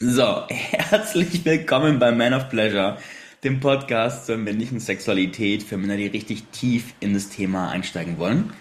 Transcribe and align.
So, 0.00 0.44
herzlich 0.48 1.44
willkommen 1.44 2.00
bei 2.00 2.10
Man 2.10 2.34
of 2.34 2.48
Pleasure, 2.48 2.98
dem 3.44 3.60
Podcast 3.60 4.26
zur 4.26 4.36
männlichen 4.36 4.80
Sexualität 4.80 5.62
für 5.62 5.76
Männer, 5.76 5.96
die 5.96 6.08
richtig 6.08 6.42
tief 6.50 6.94
in 6.98 7.14
das 7.14 7.28
Thema 7.28 7.70
einsteigen 7.70 8.18
wollen. 8.18 8.52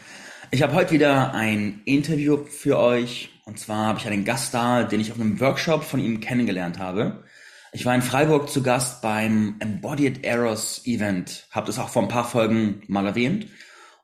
Ich 0.51 0.61
habe 0.61 0.73
heute 0.73 0.91
wieder 0.91 1.33
ein 1.33 1.81
Interview 1.85 2.46
für 2.46 2.77
euch 2.77 3.31
und 3.46 3.57
zwar 3.57 3.88
habe 3.88 3.99
ich 3.99 4.05
einen 4.05 4.25
Gast 4.25 4.54
da, 4.54 4.83
den 4.83 4.99
ich 4.99 5.11
auf 5.11 5.19
einem 5.19 5.39
Workshop 5.39 5.83
von 5.83 5.99
ihm 5.99 6.19
kennengelernt 6.19 6.77
habe. 6.77 7.23
Ich 7.71 7.84
war 7.84 7.95
in 7.95 8.04
Freiburg 8.04 8.52
zu 8.52 8.61
Gast 8.61 9.02
beim 9.02 9.55
Embodied 9.59 10.23
Eros 10.23 10.84
Event, 10.86 11.47
habe 11.50 11.65
das 11.65 11.79
auch 11.79 11.89
vor 11.89 12.04
ein 12.04 12.09
paar 12.09 12.29
Folgen 12.29 12.84
mal 12.88 13.07
erwähnt. 13.07 13.47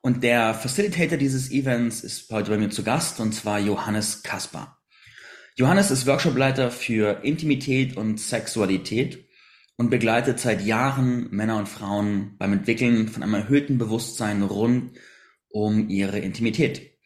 Und 0.00 0.24
der 0.24 0.52
Facilitator 0.52 1.16
dieses 1.16 1.52
Events 1.52 2.00
ist 2.00 2.28
heute 2.32 2.50
bei 2.50 2.58
mir 2.58 2.70
zu 2.70 2.82
Gast 2.82 3.20
und 3.20 3.32
zwar 3.32 3.60
Johannes 3.60 4.24
Kasper. 4.24 4.79
Johannes 5.56 5.90
ist 5.90 6.06
Workshopleiter 6.06 6.70
für 6.70 7.24
Intimität 7.24 7.96
und 7.96 8.20
Sexualität 8.20 9.26
und 9.76 9.90
begleitet 9.90 10.38
seit 10.38 10.64
Jahren 10.64 11.28
Männer 11.30 11.56
und 11.56 11.68
Frauen 11.68 12.36
beim 12.38 12.52
Entwickeln 12.52 13.08
von 13.08 13.22
einem 13.22 13.34
erhöhten 13.34 13.76
Bewusstsein 13.76 14.42
rund 14.42 14.92
um 15.48 15.88
ihre 15.88 16.18
Intimität. 16.20 16.98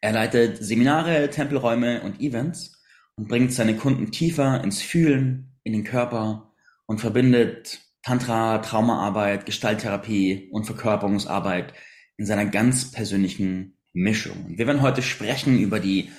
Er 0.00 0.12
leitet 0.12 0.64
Seminare, 0.64 1.28
Tempelräume 1.28 2.00
und 2.02 2.20
Events 2.20 2.82
und 3.16 3.28
bringt 3.28 3.52
seine 3.52 3.76
Kunden 3.76 4.10
tiefer 4.10 4.64
ins 4.64 4.80
Fühlen, 4.80 5.58
in 5.62 5.74
den 5.74 5.84
Körper 5.84 6.52
und 6.86 7.00
verbindet 7.00 7.80
Tantra, 8.02 8.58
Traumaarbeit, 8.58 9.44
Gestalttherapie 9.44 10.48
und 10.50 10.64
Verkörperungsarbeit 10.64 11.74
in 12.16 12.24
seiner 12.24 12.46
ganz 12.46 12.92
persönlichen 12.92 13.76
Mischung. 13.92 14.56
Wir 14.56 14.66
werden 14.66 14.80
heute 14.80 15.02
sprechen 15.02 15.58
über 15.58 15.80
die 15.80 16.10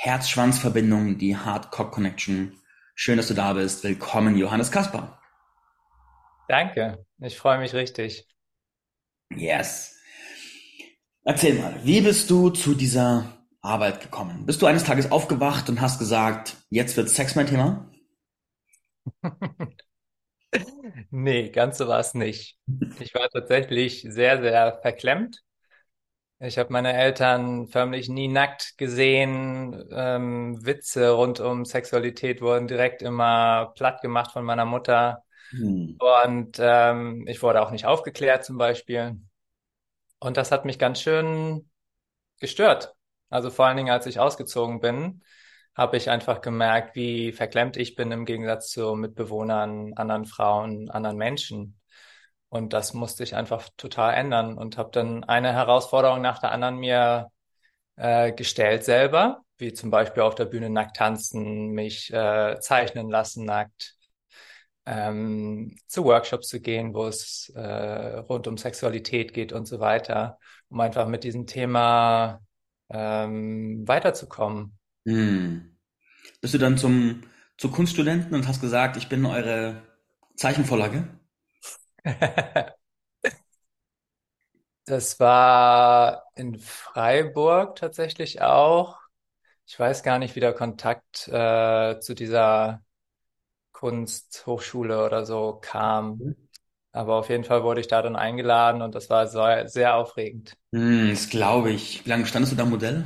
Herz-Schwanz-Verbindung, 0.00 1.18
die 1.18 1.36
Heart-Cock-Connection. 1.36 2.56
Schön, 2.94 3.16
dass 3.16 3.26
du 3.26 3.34
da 3.34 3.54
bist. 3.54 3.82
Willkommen, 3.82 4.36
Johannes 4.36 4.70
Kasper. 4.70 5.20
Danke, 6.46 7.04
ich 7.20 7.36
freue 7.36 7.58
mich 7.58 7.74
richtig. 7.74 8.28
Yes. 9.34 9.98
Erzähl 11.24 11.58
mal, 11.58 11.80
wie 11.82 12.00
bist 12.00 12.30
du 12.30 12.50
zu 12.50 12.76
dieser 12.76 13.44
Arbeit 13.60 14.00
gekommen? 14.00 14.46
Bist 14.46 14.62
du 14.62 14.66
eines 14.66 14.84
Tages 14.84 15.10
aufgewacht 15.10 15.68
und 15.68 15.80
hast 15.80 15.98
gesagt, 15.98 16.56
jetzt 16.70 16.96
wird 16.96 17.08
Sex 17.08 17.34
mein 17.34 17.48
Thema? 17.48 17.90
Nee, 21.10 21.50
ganz 21.50 21.76
so 21.76 21.88
war 21.88 22.00
es 22.00 22.14
nicht. 22.14 22.58
Ich 23.00 23.12
war 23.14 23.28
tatsächlich 23.28 24.06
sehr, 24.08 24.40
sehr 24.40 24.78
verklemmt 24.80 25.42
ich 26.40 26.58
habe 26.58 26.72
meine 26.72 26.94
Eltern 26.94 27.66
förmlich 27.66 28.08
nie 28.08 28.28
nackt 28.28 28.78
gesehen. 28.78 29.88
Ähm, 29.90 30.64
Witze 30.64 31.10
rund 31.10 31.40
um 31.40 31.64
Sexualität 31.64 32.40
wurden 32.40 32.68
direkt 32.68 33.02
immer 33.02 33.72
platt 33.76 34.00
gemacht 34.02 34.32
von 34.32 34.44
meiner 34.44 34.64
Mutter. 34.64 35.24
Hm. 35.50 35.98
Und 35.98 36.58
ähm, 36.60 37.26
ich 37.26 37.42
wurde 37.42 37.60
auch 37.62 37.70
nicht 37.70 37.86
aufgeklärt 37.86 38.44
zum 38.44 38.56
Beispiel. 38.56 39.20
Und 40.20 40.36
das 40.36 40.52
hat 40.52 40.64
mich 40.64 40.78
ganz 40.78 41.00
schön 41.00 41.68
gestört. 42.40 42.94
Also 43.30 43.50
vor 43.50 43.66
allen 43.66 43.76
Dingen, 43.76 43.90
als 43.90 44.06
ich 44.06 44.20
ausgezogen 44.20 44.80
bin, 44.80 45.22
habe 45.74 45.96
ich 45.96 46.10
einfach 46.10 46.40
gemerkt, 46.40 46.96
wie 46.96 47.32
verklemmt 47.32 47.76
ich 47.76 47.94
bin 47.94 48.10
im 48.10 48.24
Gegensatz 48.24 48.70
zu 48.70 48.94
Mitbewohnern, 48.94 49.94
anderen 49.94 50.24
Frauen, 50.24 50.90
anderen 50.90 51.16
Menschen. 51.16 51.77
Und 52.50 52.72
das 52.72 52.94
musste 52.94 53.24
ich 53.24 53.36
einfach 53.36 53.68
total 53.76 54.14
ändern 54.14 54.56
und 54.56 54.78
habe 54.78 54.90
dann 54.92 55.24
eine 55.24 55.52
Herausforderung 55.52 56.22
nach 56.22 56.38
der 56.38 56.52
anderen 56.52 56.78
mir 56.78 57.30
äh, 57.96 58.32
gestellt 58.32 58.84
selber, 58.84 59.42
wie 59.58 59.72
zum 59.72 59.90
Beispiel 59.90 60.22
auf 60.22 60.34
der 60.34 60.46
Bühne 60.46 60.70
nackt 60.70 60.96
tanzen, 60.96 61.70
mich 61.70 62.12
äh, 62.12 62.58
zeichnen 62.60 63.10
lassen 63.10 63.44
nackt, 63.44 63.96
ähm, 64.86 65.76
zu 65.86 66.04
Workshops 66.04 66.48
zu 66.48 66.60
gehen, 66.60 66.94
wo 66.94 67.06
es 67.06 67.52
äh, 67.54 68.18
rund 68.20 68.46
um 68.46 68.56
Sexualität 68.56 69.34
geht 69.34 69.52
und 69.52 69.66
so 69.66 69.80
weiter, 69.80 70.38
um 70.70 70.80
einfach 70.80 71.06
mit 71.06 71.24
diesem 71.24 71.46
Thema 71.46 72.40
ähm, 72.88 73.86
weiterzukommen. 73.86 74.78
Hm. 75.06 75.76
Bist 76.40 76.54
du 76.54 76.58
dann 76.58 76.78
zum, 76.78 77.24
zu 77.58 77.70
Kunststudenten 77.70 78.34
und 78.34 78.48
hast 78.48 78.62
gesagt, 78.62 78.96
ich 78.96 79.08
bin 79.08 79.26
eure 79.26 79.82
Zeichenvorlage? 80.36 81.17
Das 84.84 85.20
war 85.20 86.24
in 86.34 86.58
Freiburg 86.58 87.76
tatsächlich 87.76 88.40
auch. 88.40 88.98
Ich 89.66 89.78
weiß 89.78 90.02
gar 90.02 90.18
nicht, 90.18 90.36
wie 90.36 90.40
der 90.40 90.54
Kontakt 90.54 91.28
äh, 91.28 92.00
zu 92.00 92.14
dieser 92.14 92.82
Kunsthochschule 93.72 95.04
oder 95.06 95.26
so 95.26 95.58
kam. 95.62 96.24
Mhm. 96.24 96.36
Aber 96.92 97.16
auf 97.16 97.30
jeden 97.30 97.44
Fall 97.44 97.64
wurde 97.64 97.80
ich 97.82 97.88
da 97.88 98.02
dann 98.02 98.16
eingeladen 98.16 98.82
und 98.82 98.94
das 98.94 99.10
war 99.10 99.26
sehr, 99.28 99.68
sehr 99.68 99.96
aufregend. 99.96 100.56
Hm, 100.74 101.10
das 101.10 101.28
glaube 101.28 101.70
ich. 101.72 102.04
Wie 102.06 102.08
lange 102.10 102.24
standest 102.26 102.52
du 102.52 102.56
da 102.56 102.62
im 102.62 102.70
Modell? 102.70 103.04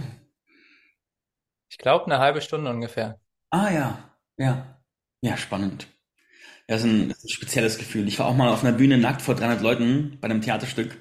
Ich 1.69 1.77
glaube, 1.79 2.05
eine 2.07 2.21
halbe 2.21 2.41
Stunde 2.41 2.71
ungefähr. 2.71 3.19
Ah 3.51 3.71
ja, 3.73 4.17
ja. 4.37 4.81
Ja, 5.23 5.37
spannend. 5.37 5.87
Ja, 6.69 6.77
ist 6.77 6.85
ein, 6.85 7.11
ist 7.11 7.25
ein 7.25 7.29
spezielles 7.29 7.79
Gefühl. 7.79 8.09
Ich 8.09 8.19
war 8.19 8.27
auch 8.27 8.37
mal 8.37 8.49
auf 8.51 8.65
einer 8.65 8.77
Bühne 8.77 8.99
nackt 8.99 9.23
vor 9.23 9.35
300 9.35 9.61
Leuten 9.63 10.19
bei 10.21 10.27
einem 10.27 10.41
Theaterstück. 10.41 10.97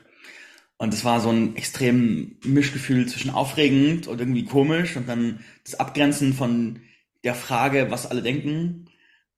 Und 0.78 0.94
es 0.94 1.06
war 1.06 1.22
so 1.22 1.30
ein 1.30 1.56
extrem 1.56 2.38
Mischgefühl 2.44 3.08
zwischen 3.08 3.30
aufregend 3.30 4.08
und 4.08 4.20
irgendwie 4.20 4.46
komisch 4.46 4.98
und 4.98 5.08
dann 5.08 5.42
das 5.64 5.80
Abgrenzen 5.80 6.34
von 6.34 6.82
der 7.24 7.36
Frage, 7.36 7.92
was 7.92 8.08
alle 8.10 8.24
denken. 8.24 8.90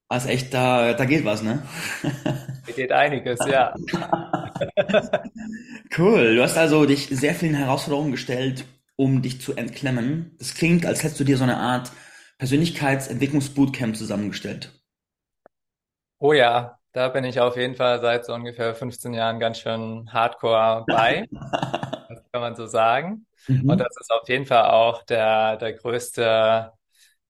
Also 0.08 0.30
echt, 0.30 0.54
da, 0.54 0.94
da 0.94 1.06
geht 1.06 1.26
was, 1.26 1.44
ne? 1.44 1.64
Da 2.66 2.72
geht 2.72 2.92
einiges, 2.94 3.40
ja. 3.46 3.74
cool. 5.98 6.36
Du 6.36 6.42
hast 6.42 6.58
also 6.58 6.86
dich 6.86 7.08
sehr 7.08 7.36
vielen 7.36 7.56
Herausforderungen 7.56 8.12
gestellt, 8.12 8.66
um 8.96 9.22
dich 9.22 9.42
zu 9.42 9.54
entklemmen. 9.56 10.36
Das 10.40 10.54
klingt, 10.54 10.86
als 10.86 11.04
hättest 11.04 11.20
du 11.20 11.24
dir 11.26 11.38
so 11.38 11.44
eine 11.44 11.58
Art 11.58 11.92
Persönlichkeitsentwicklungsbootcamp 12.38 13.98
zusammengestellt. 13.98 14.83
Oh 16.24 16.32
ja, 16.32 16.80
da 16.94 17.10
bin 17.10 17.26
ich 17.26 17.42
auf 17.42 17.58
jeden 17.58 17.76
Fall 17.76 18.00
seit 18.00 18.24
so 18.24 18.34
ungefähr 18.34 18.74
15 18.74 19.14
Jahren 19.14 19.42
ganz 19.42 19.60
schön 19.60 20.10
hardcore 20.14 20.86
bei. 20.88 21.28
das 22.08 22.24
kann 22.32 22.42
man 22.42 22.56
so 22.56 22.66
sagen. 22.66 23.26
Mhm. 23.50 23.70
Und 23.70 23.78
das 23.78 23.94
ist 24.00 24.10
auf 24.10 24.30
jeden 24.30 24.46
Fall 24.46 24.72
auch 24.72 25.04
der, 25.04 25.58
der 25.58 25.74
größte, 25.74 26.72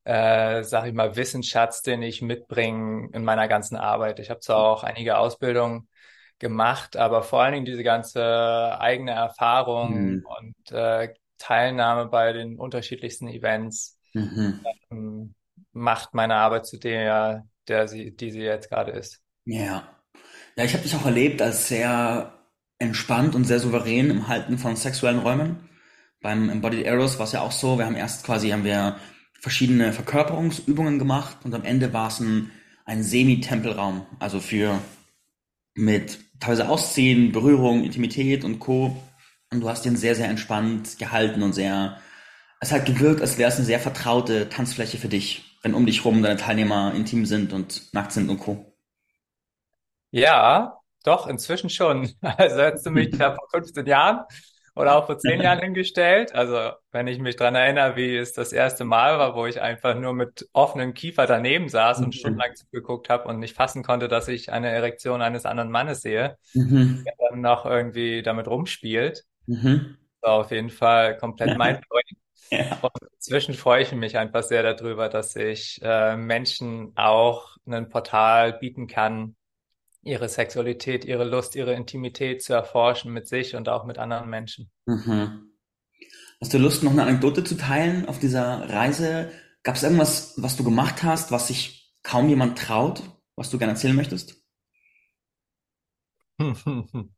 äh, 0.03 0.63
sag 0.63 0.85
ich 0.85 0.93
mal, 0.93 1.15
Wissensschatz, 1.15 1.81
den 1.81 2.03
ich 2.03 2.21
mitbringe 2.21 3.09
in 3.13 3.23
meiner 3.23 3.47
ganzen 3.47 3.77
Arbeit. 3.77 4.19
Ich 4.19 4.29
habe 4.29 4.41
zwar 4.41 4.57
auch 4.57 4.83
einige 4.83 5.17
Ausbildungen 5.17 5.89
gemacht, 6.37 6.95
aber 6.95 7.23
vor 7.23 7.41
allen 7.41 7.53
Dingen 7.53 7.65
diese 7.65 7.83
ganze 7.83 8.79
eigene 8.79 9.13
Erfahrung 9.13 9.95
mhm. 9.95 10.25
und 10.37 10.71
äh, 10.71 11.15
Teilnahme 11.39 12.09
bei 12.09 12.31
den 12.31 12.59
unterschiedlichsten 12.59 13.27
Events 13.27 13.97
mhm. 14.13 14.59
ähm, 14.91 15.33
macht 15.71 16.13
meine 16.13 16.35
Arbeit 16.35 16.67
zu 16.67 16.77
der, 16.77 17.47
der 17.67 17.87
sie, 17.87 18.15
die 18.15 18.31
sie 18.31 18.41
jetzt 18.41 18.69
gerade 18.69 18.91
ist. 18.91 19.21
Ja. 19.45 19.87
Ja, 20.55 20.63
ich 20.63 20.73
habe 20.73 20.83
dich 20.83 20.95
auch 20.95 21.05
erlebt 21.05 21.41
als 21.41 21.67
sehr 21.67 22.33
entspannt 22.79 23.35
und 23.35 23.45
sehr 23.45 23.59
souverän 23.59 24.09
im 24.09 24.27
Halten 24.27 24.57
von 24.57 24.75
sexuellen 24.75 25.19
Räumen. 25.19 25.69
Beim 26.21 26.49
Embodied 26.49 26.85
Eros 26.85 27.17
war 27.17 27.25
es 27.25 27.31
ja 27.31 27.41
auch 27.41 27.51
so, 27.51 27.77
wir 27.77 27.85
haben 27.85 27.95
erst 27.95 28.25
quasi 28.25 28.49
haben 28.49 28.63
wir 28.63 28.97
verschiedene 29.39 29.91
Verkörperungsübungen 29.91 30.99
gemacht 30.99 31.37
und 31.43 31.53
am 31.53 31.65
Ende 31.65 31.91
war 31.91 32.07
es 32.07 32.19
ein, 32.19 32.51
ein 32.85 33.03
Semi-Tempelraum, 33.03 34.05
also 34.19 34.39
für 34.39 34.79
mit 35.75 36.19
teilweise 36.39 36.69
Ausziehen, 36.69 37.31
Berührung, 37.31 37.83
Intimität 37.83 38.43
und 38.43 38.59
Co. 38.59 38.97
Und 39.51 39.61
du 39.61 39.69
hast 39.69 39.85
den 39.85 39.95
sehr, 39.95 40.15
sehr 40.15 40.29
entspannt 40.29 40.97
gehalten 40.97 41.43
und 41.43 41.53
sehr, 41.53 41.99
es 42.59 42.71
hat 42.71 42.85
gewirkt, 42.85 43.21
als 43.21 43.37
wäre 43.37 43.49
es 43.49 43.57
eine 43.57 43.65
sehr 43.65 43.79
vertraute 43.79 44.49
Tanzfläche 44.49 44.97
für 44.97 45.09
dich 45.09 45.52
wenn 45.63 45.73
um 45.73 45.85
dich 45.85 46.05
rum 46.05 46.21
deine 46.21 46.37
Teilnehmer 46.37 46.93
intim 46.93 47.25
sind 47.25 47.53
und 47.53 47.93
nackt 47.93 48.11
sind 48.11 48.29
und 48.29 48.39
Co. 48.39 48.75
Ja, 50.11 50.77
doch, 51.03 51.27
inzwischen 51.27 51.69
schon. 51.69 52.11
Also 52.21 52.61
hättest 52.61 52.85
du 52.85 52.91
mich 52.91 53.09
da 53.17 53.33
vor 53.33 53.47
15 53.51 53.85
Jahren 53.85 54.25
oder 54.75 54.95
auch 54.95 55.05
vor 55.05 55.17
10 55.17 55.41
Jahren 55.41 55.59
hingestellt. 55.59 56.35
Also 56.35 56.71
wenn 56.91 57.07
ich 57.07 57.19
mich 57.19 57.35
dran 57.35 57.55
erinnere, 57.55 57.95
wie 57.95 58.17
es 58.17 58.33
das 58.33 58.51
erste 58.51 58.83
Mal 58.83 59.17
war, 59.17 59.35
wo 59.35 59.45
ich 59.45 59.61
einfach 59.61 59.95
nur 59.95 60.13
mit 60.13 60.47
offenem 60.51 60.93
Kiefer 60.93 61.25
daneben 61.25 61.69
saß 61.69 61.99
und 61.99 62.07
mhm. 62.07 62.11
stundenlang 62.11 62.55
zugeguckt 62.55 63.09
habe 63.09 63.27
und 63.29 63.39
nicht 63.39 63.55
fassen 63.55 63.83
konnte, 63.83 64.07
dass 64.07 64.27
ich 64.27 64.51
eine 64.51 64.69
Erektion 64.69 65.21
eines 65.21 65.45
anderen 65.45 65.71
Mannes 65.71 66.01
sehe, 66.01 66.37
mhm. 66.53 67.03
der 67.05 67.13
dann 67.29 67.41
noch 67.41 67.65
irgendwie 67.65 68.21
damit 68.21 68.47
rumspielt. 68.47 69.23
Mhm. 69.45 69.97
war 70.21 70.33
auf 70.33 70.51
jeden 70.51 70.69
Fall 70.69 71.17
komplett 71.17 71.49
mindblowing. 71.57 72.22
Ja. 72.51 72.79
Und 72.81 72.91
inzwischen 73.15 73.53
freue 73.53 73.83
ich 73.83 73.91
mich 73.93 74.17
einfach 74.17 74.43
sehr 74.43 74.63
darüber, 74.63 75.09
dass 75.09 75.35
ich 75.35 75.79
äh, 75.83 76.15
Menschen 76.15 76.91
auch 76.95 77.57
ein 77.65 77.89
Portal 77.89 78.53
bieten 78.53 78.87
kann, 78.87 79.35
ihre 80.03 80.27
Sexualität, 80.29 81.05
ihre 81.05 81.23
Lust, 81.23 81.55
ihre 81.55 81.73
Intimität 81.73 82.43
zu 82.43 82.53
erforschen 82.53 83.11
mit 83.13 83.27
sich 83.27 83.55
und 83.55 83.69
auch 83.69 83.85
mit 83.85 83.97
anderen 83.97 84.29
Menschen. 84.29 84.69
Mhm. 84.85 85.53
Hast 86.41 86.53
du 86.53 86.57
Lust, 86.57 86.83
noch 86.83 86.91
eine 86.91 87.03
Anekdote 87.03 87.43
zu 87.43 87.55
teilen 87.55 88.07
auf 88.07 88.19
dieser 88.19 88.69
Reise? 88.69 89.31
Gab 89.63 89.75
es 89.75 89.83
irgendwas, 89.83 90.33
was 90.37 90.57
du 90.57 90.63
gemacht 90.63 91.03
hast, 91.03 91.31
was 91.31 91.47
sich 91.47 91.95
kaum 92.03 92.27
jemand 92.27 92.57
traut, 92.57 93.01
was 93.35 93.49
du 93.49 93.57
gerne 93.57 93.73
erzählen 93.73 93.95
möchtest? 93.95 94.43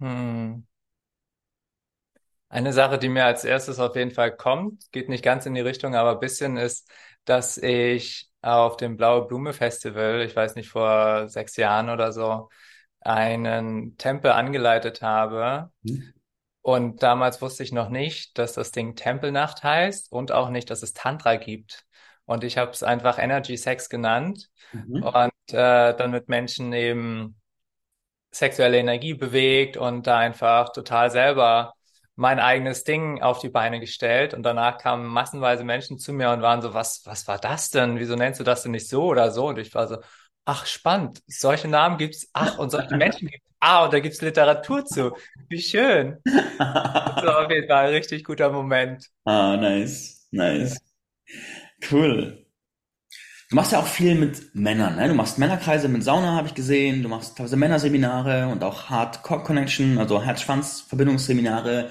Hm. 0.00 0.66
Eine 2.52 2.74
Sache, 2.74 2.98
die 2.98 3.08
mir 3.08 3.24
als 3.24 3.44
erstes 3.44 3.78
auf 3.78 3.96
jeden 3.96 4.10
Fall 4.10 4.36
kommt, 4.36 4.92
geht 4.92 5.08
nicht 5.08 5.24
ganz 5.24 5.46
in 5.46 5.54
die 5.54 5.62
Richtung, 5.62 5.94
aber 5.94 6.12
ein 6.12 6.20
bisschen 6.20 6.58
ist, 6.58 6.86
dass 7.24 7.56
ich 7.56 8.30
auf 8.42 8.76
dem 8.76 8.98
Blaue 8.98 9.26
Blume 9.26 9.54
Festival, 9.54 10.20
ich 10.20 10.36
weiß 10.36 10.54
nicht, 10.56 10.68
vor 10.68 11.28
sechs 11.28 11.56
Jahren 11.56 11.88
oder 11.88 12.12
so, 12.12 12.50
einen 13.00 13.96
Tempel 13.96 14.32
angeleitet 14.32 15.00
habe. 15.00 15.70
Hm? 15.82 16.12
Und 16.60 17.02
damals 17.02 17.40
wusste 17.40 17.62
ich 17.62 17.72
noch 17.72 17.88
nicht, 17.88 18.36
dass 18.36 18.52
das 18.52 18.70
Ding 18.70 18.96
Tempelnacht 18.96 19.62
heißt 19.64 20.12
und 20.12 20.30
auch 20.30 20.50
nicht, 20.50 20.68
dass 20.68 20.82
es 20.82 20.92
Tantra 20.92 21.36
gibt. 21.36 21.86
Und 22.26 22.44
ich 22.44 22.58
habe 22.58 22.70
es 22.72 22.82
einfach 22.82 23.18
Energy 23.18 23.56
Sex 23.56 23.88
genannt 23.88 24.50
Mhm. 24.74 25.02
und 25.02 25.54
äh, 25.54 25.96
dann 25.96 26.10
mit 26.10 26.28
Menschen 26.28 26.70
eben 26.74 27.40
sexuelle 28.30 28.78
Energie 28.78 29.14
bewegt 29.14 29.76
und 29.78 30.06
da 30.06 30.18
einfach 30.18 30.72
total 30.72 31.10
selber 31.10 31.74
mein 32.16 32.38
eigenes 32.38 32.84
Ding 32.84 33.22
auf 33.22 33.38
die 33.40 33.48
Beine 33.48 33.80
gestellt. 33.80 34.34
Und 34.34 34.42
danach 34.42 34.78
kamen 34.78 35.06
massenweise 35.06 35.64
Menschen 35.64 35.98
zu 35.98 36.12
mir 36.12 36.30
und 36.30 36.42
waren 36.42 36.62
so, 36.62 36.74
was, 36.74 37.02
was 37.04 37.26
war 37.26 37.38
das 37.38 37.70
denn? 37.70 37.98
Wieso 37.98 38.16
nennst 38.16 38.40
du 38.40 38.44
das 38.44 38.62
denn 38.62 38.72
nicht 38.72 38.88
so 38.88 39.04
oder 39.04 39.30
so? 39.30 39.48
Und 39.48 39.58
ich 39.58 39.74
war 39.74 39.88
so, 39.88 39.98
ach, 40.44 40.66
spannend. 40.66 41.22
Solche 41.26 41.68
Namen 41.68 41.98
gibt's. 41.98 42.28
Ach, 42.32 42.58
und 42.58 42.70
solche 42.70 42.96
Menschen 42.96 43.28
gibt's. 43.28 43.46
Ah, 43.60 43.84
und 43.84 43.92
da 43.92 44.00
gibt's 44.00 44.20
Literatur 44.20 44.84
zu. 44.84 45.12
Wie 45.48 45.60
schön. 45.60 46.18
Das 46.24 47.24
war 47.24 47.44
auf 47.44 47.50
jeden 47.50 47.68
Fall 47.68 47.86
ein 47.86 47.92
richtig 47.94 48.24
guter 48.24 48.50
Moment. 48.50 49.06
Ah, 49.24 49.56
nice, 49.56 50.26
nice. 50.32 50.76
Cool. 51.90 52.44
Du 53.50 53.56
machst 53.56 53.72
ja 53.72 53.80
auch 53.80 53.86
viel 53.86 54.14
mit 54.14 54.54
Männern, 54.54 54.96
ne? 54.96 55.08
Du 55.08 55.14
machst 55.14 55.38
Männerkreise 55.38 55.86
mit 55.88 56.02
Sauna, 56.02 56.36
habe 56.36 56.48
ich 56.48 56.54
gesehen. 56.54 57.02
Du 57.02 57.10
machst 57.10 57.36
teilweise 57.36 57.56
Männerseminare 57.56 58.48
und 58.48 58.64
auch 58.64 58.88
Hardcore 58.88 59.42
Connection, 59.42 59.98
also 59.98 60.22
Herz-Schwanz-Verbindungsseminare. 60.22 61.90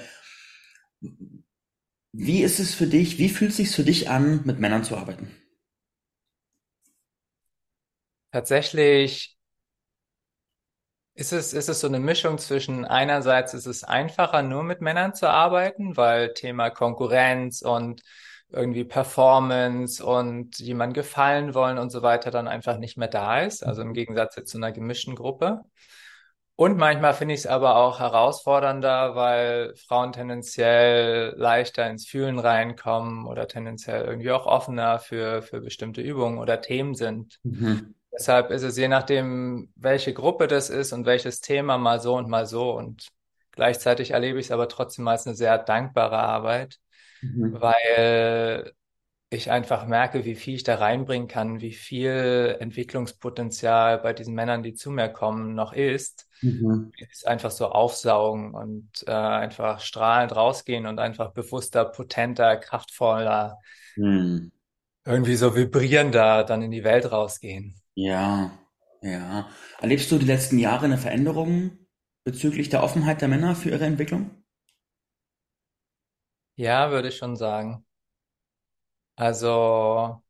Wie 2.14 2.42
ist 2.42 2.58
es 2.58 2.74
für 2.74 2.86
dich, 2.86 3.18
wie 3.18 3.28
fühlt 3.28 3.50
es 3.50 3.56
sich 3.58 3.70
für 3.70 3.84
dich 3.84 4.08
an, 4.08 4.42
mit 4.44 4.58
Männern 4.58 4.84
zu 4.84 4.96
arbeiten? 4.96 5.30
Tatsächlich 8.30 9.38
ist 11.14 11.32
es, 11.32 11.52
ist 11.52 11.68
es 11.68 11.80
so 11.80 11.86
eine 11.86 12.00
Mischung 12.00 12.38
zwischen 12.38 12.84
einerseits 12.84 13.54
ist 13.54 13.66
es 13.66 13.84
einfacher, 13.84 14.42
nur 14.42 14.62
mit 14.62 14.80
Männern 14.80 15.14
zu 15.14 15.28
arbeiten, 15.28 15.96
weil 15.96 16.32
Thema 16.34 16.70
Konkurrenz 16.70 17.62
und 17.62 18.02
irgendwie 18.48 18.84
Performance 18.84 20.04
und 20.04 20.58
jemand 20.58 20.94
gefallen 20.94 21.54
wollen 21.54 21.78
und 21.78 21.90
so 21.90 22.02
weiter 22.02 22.30
dann 22.30 22.48
einfach 22.48 22.78
nicht 22.78 22.96
mehr 22.96 23.08
da 23.08 23.40
ist. 23.42 23.64
Also 23.64 23.82
im 23.82 23.94
Gegensatz 23.94 24.36
jetzt 24.36 24.50
zu 24.50 24.58
einer 24.58 24.72
gemischten 24.72 25.14
Gruppe. 25.14 25.62
Und 26.62 26.76
manchmal 26.76 27.12
finde 27.12 27.34
ich 27.34 27.40
es 27.40 27.46
aber 27.48 27.74
auch 27.74 27.98
herausfordernder, 27.98 29.16
weil 29.16 29.74
Frauen 29.74 30.12
tendenziell 30.12 31.34
leichter 31.36 31.90
ins 31.90 32.06
Fühlen 32.06 32.38
reinkommen 32.38 33.26
oder 33.26 33.48
tendenziell 33.48 34.04
irgendwie 34.04 34.30
auch 34.30 34.46
offener 34.46 35.00
für, 35.00 35.42
für 35.42 35.60
bestimmte 35.60 36.02
Übungen 36.02 36.38
oder 36.38 36.60
Themen 36.60 36.94
sind. 36.94 37.40
Mhm. 37.42 37.96
Deshalb 38.12 38.52
ist 38.52 38.62
es 38.62 38.76
je 38.78 38.86
nachdem, 38.86 39.72
welche 39.74 40.14
Gruppe 40.14 40.46
das 40.46 40.70
ist 40.70 40.92
und 40.92 41.04
welches 41.04 41.40
Thema 41.40 41.78
mal 41.78 41.98
so 41.98 42.14
und 42.14 42.28
mal 42.28 42.46
so. 42.46 42.70
Und 42.70 43.08
gleichzeitig 43.50 44.12
erlebe 44.12 44.38
ich 44.38 44.46
es 44.46 44.52
aber 44.52 44.68
trotzdem 44.68 45.08
als 45.08 45.26
eine 45.26 45.34
sehr 45.34 45.58
dankbare 45.58 46.18
Arbeit, 46.20 46.78
Mhm. 47.22 47.60
weil 47.60 48.72
ich 49.32 49.50
einfach 49.50 49.86
merke, 49.86 50.24
wie 50.24 50.34
viel 50.34 50.54
ich 50.56 50.64
da 50.64 50.76
reinbringen 50.76 51.28
kann, 51.28 51.60
wie 51.60 51.72
viel 51.72 52.56
Entwicklungspotenzial 52.60 53.98
bei 53.98 54.12
diesen 54.12 54.34
Männern, 54.34 54.62
die 54.62 54.74
zu 54.74 54.90
mir 54.90 55.08
kommen, 55.08 55.54
noch 55.54 55.72
ist. 55.72 56.28
Mhm. 56.42 56.92
Es 57.10 57.24
einfach 57.24 57.50
so 57.50 57.68
aufsaugen 57.68 58.54
und 58.54 58.90
äh, 59.06 59.10
einfach 59.12 59.80
strahlend 59.80 60.36
rausgehen 60.36 60.86
und 60.86 60.98
einfach 61.00 61.32
bewusster, 61.32 61.84
potenter, 61.86 62.56
kraftvoller, 62.58 63.58
Mhm. 63.96 64.50
irgendwie 65.04 65.36
so 65.36 65.54
vibrierender 65.54 66.42
dann 66.42 66.60
in 66.62 66.72
die 66.72 66.82
Welt 66.84 67.12
rausgehen. 67.12 67.80
Ja, 67.94 68.50
ja. 69.02 69.48
Erlebst 69.80 70.10
du 70.12 70.18
die 70.18 70.26
letzten 70.26 70.58
Jahre 70.58 70.84
eine 70.84 70.98
Veränderung 70.98 71.78
bezüglich 72.24 72.68
der 72.68 72.82
Offenheit 72.82 73.20
der 73.22 73.28
Männer 73.28 73.54
für 73.56 73.70
ihre 73.70 73.86
Entwicklung? 73.86 74.30
Ja, 76.56 76.90
würde 76.90 77.08
ich 77.08 77.16
schon 77.18 77.36
sagen. 77.36 77.84
Also, 79.22 80.20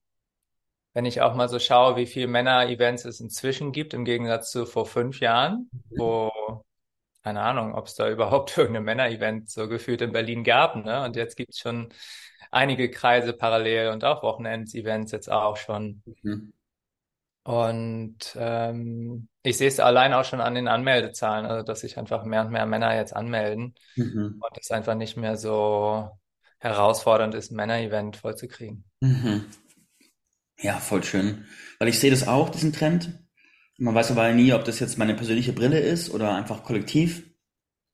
wenn 0.93 1.07
ich 1.07 1.23
auch 1.23 1.35
mal 1.35 1.49
so 1.49 1.59
schaue, 1.59 1.97
wie 1.97 2.07
viele 2.07 2.27
Männer-Events 2.27 3.05
es 3.07 3.21
inzwischen 3.21 3.73
gibt, 3.73 3.95
im 3.95 4.05
Gegensatz 4.05 4.51
zu 4.51 4.67
vor 4.67 4.85
fünf 4.87 5.21
Jahren, 5.21 5.71
wo, 5.97 6.31
keine 7.23 7.43
Ahnung, 7.43 7.75
ob 7.75 7.87
es 7.87 7.95
da 7.95 8.11
überhaupt 8.11 8.57
irgendein 8.59 8.85
Männer-Event 8.85 9.51
so 9.51 9.69
gefühlt 9.69 10.03
in 10.03 10.13
Berlin 10.13 10.45
gab, 10.45 10.77
ne? 10.77 11.05
Und 11.05 11.17
jetzt 11.17 11.37
gibt 11.37 11.53
es 11.53 11.59
schon 11.59 11.89
einige 12.51 12.91
Kreise 12.91 13.33
parallel 13.33 13.89
und 13.91 14.05
auch 14.05 14.23
Wochenends-Events 14.23 15.13
jetzt 15.13 15.31
auch 15.31 15.57
schon. 15.57 16.03
Mhm. 16.23 16.53
Und 17.45 18.19
ähm, 18.37 19.29
ich 19.43 19.57
sehe 19.57 19.69
es 19.69 19.81
allein 19.81 20.13
auch 20.13 20.25
schon 20.25 20.41
an 20.41 20.55
den 20.55 20.69
Anmeldezahlen, 20.69 21.47
also 21.47 21.65
dass 21.65 21.81
sich 21.81 21.99
einfach 21.99 22.25
mehr 22.25 22.43
und 22.43 22.53
mehr 22.53 22.67
Männer 22.67 22.95
jetzt 22.97 23.17
anmelden 23.17 23.75
Mhm. 23.97 24.41
und 24.41 24.59
es 24.59 24.71
einfach 24.71 24.95
nicht 24.95 25.17
mehr 25.17 25.37
so 25.37 26.11
herausfordernd 26.63 27.35
ist, 27.35 27.51
ein 27.51 27.57
Männer-Event 27.57 28.17
vollzukriegen. 28.17 28.85
Mhm. 29.01 29.45
Ja, 30.59 30.79
voll 30.79 31.03
schön. 31.03 31.47
Weil 31.79 31.89
ich 31.89 31.99
sehe 31.99 32.11
das 32.11 32.29
auch, 32.29 32.51
diesen 32.51 32.73
Trend. 32.73 33.19
Man 33.79 33.95
weiß 33.95 34.13
aber 34.13 34.31
nie, 34.33 34.53
ob 34.53 34.65
das 34.65 34.79
jetzt 34.79 34.97
meine 34.97 35.15
persönliche 35.15 35.53
Brille 35.53 35.81
ist 35.81 36.11
oder 36.11 36.35
einfach 36.35 36.63
kollektiv. 36.63 37.25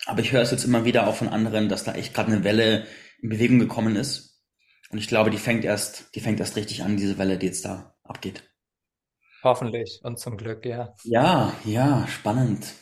Aber 0.04 0.20
ich 0.20 0.32
höre 0.32 0.42
es 0.42 0.50
jetzt 0.50 0.64
immer 0.64 0.84
wieder 0.84 1.06
auch 1.06 1.14
von 1.14 1.28
anderen, 1.28 1.70
dass 1.70 1.84
da 1.84 1.94
echt 1.94 2.12
gerade 2.12 2.30
eine 2.30 2.44
Welle 2.44 2.86
in 3.22 3.30
Bewegung 3.30 3.58
gekommen 3.58 3.96
ist. 3.96 4.44
Und 4.90 4.98
ich 4.98 5.08
glaube, 5.08 5.30
die 5.30 5.38
fängt 5.38 5.64
erst, 5.64 6.14
die 6.14 6.20
fängt 6.20 6.40
erst 6.40 6.56
richtig 6.56 6.82
an, 6.82 6.98
diese 6.98 7.16
Welle, 7.18 7.38
die 7.38 7.46
jetzt 7.46 7.64
da 7.64 7.96
abgeht. 8.04 8.42
Hoffentlich 9.42 10.00
und 10.02 10.18
zum 10.18 10.36
Glück, 10.36 10.66
ja. 10.66 10.94
Ja, 11.04 11.54
ja, 11.64 12.06
spannend. 12.06 12.74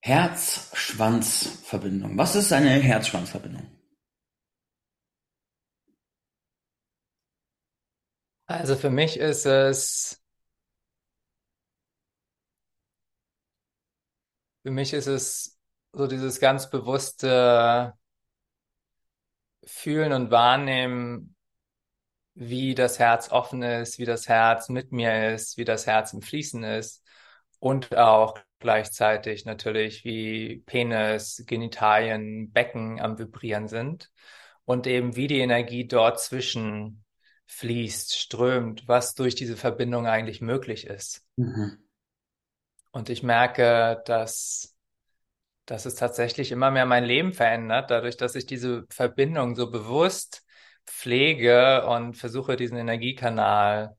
Herz-Schwanz-Verbindung. 0.00 2.16
Was 2.16 2.36
ist 2.36 2.52
eine 2.52 2.70
Herz-Schwanz-Verbindung? 2.70 3.77
Also 8.48 8.74
für 8.76 8.90
mich 8.90 9.16
ist 9.18 9.46
es, 9.46 10.20
für 14.62 14.70
mich 14.70 14.92
ist 14.92 15.06
es 15.06 15.58
so 15.92 16.06
dieses 16.06 16.40
ganz 16.40 16.70
bewusste 16.70 17.94
Fühlen 19.64 20.12
und 20.12 20.30
Wahrnehmen, 20.30 21.36
wie 22.34 22.74
das 22.74 22.98
Herz 22.98 23.30
offen 23.32 23.62
ist, 23.62 23.98
wie 23.98 24.04
das 24.04 24.28
Herz 24.28 24.68
mit 24.68 24.92
mir 24.92 25.34
ist, 25.34 25.58
wie 25.58 25.64
das 25.64 25.86
Herz 25.86 26.12
im 26.12 26.22
Fließen 26.22 26.62
ist 26.64 27.04
und 27.60 27.96
auch 27.96 28.38
gleichzeitig 28.60 29.44
natürlich, 29.44 30.04
wie 30.04 30.62
Penis, 30.66 31.44
Genitalien, 31.46 32.52
Becken 32.52 33.00
am 33.00 33.18
Vibrieren 33.18 33.68
sind 33.68 34.10
und 34.64 34.86
eben 34.86 35.16
wie 35.16 35.26
die 35.26 35.40
Energie 35.40 35.86
dort 35.88 36.20
zwischen 36.20 37.04
fließt, 37.48 38.16
strömt, 38.16 38.86
was 38.86 39.14
durch 39.14 39.34
diese 39.34 39.56
Verbindung 39.56 40.06
eigentlich 40.06 40.40
möglich 40.40 40.86
ist. 40.86 41.26
Mhm. 41.36 41.78
Und 42.92 43.08
ich 43.08 43.22
merke, 43.22 44.02
dass, 44.06 44.76
dass 45.66 45.86
es 45.86 45.94
tatsächlich 45.94 46.52
immer 46.52 46.70
mehr 46.70 46.86
mein 46.86 47.04
Leben 47.04 47.32
verändert, 47.32 47.90
dadurch, 47.90 48.16
dass 48.16 48.34
ich 48.34 48.46
diese 48.46 48.86
Verbindung 48.90 49.56
so 49.56 49.70
bewusst 49.70 50.44
pflege 50.86 51.86
und 51.86 52.14
versuche, 52.14 52.56
diesen 52.56 52.78
Energiekanal 52.78 53.96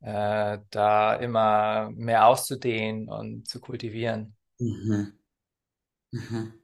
äh, 0.00 0.58
da 0.70 1.14
immer 1.14 1.90
mehr 1.94 2.26
auszudehnen 2.26 3.08
und 3.08 3.48
zu 3.48 3.60
kultivieren. 3.60 4.36
Mhm. 4.58 5.18
Mhm. 6.10 6.54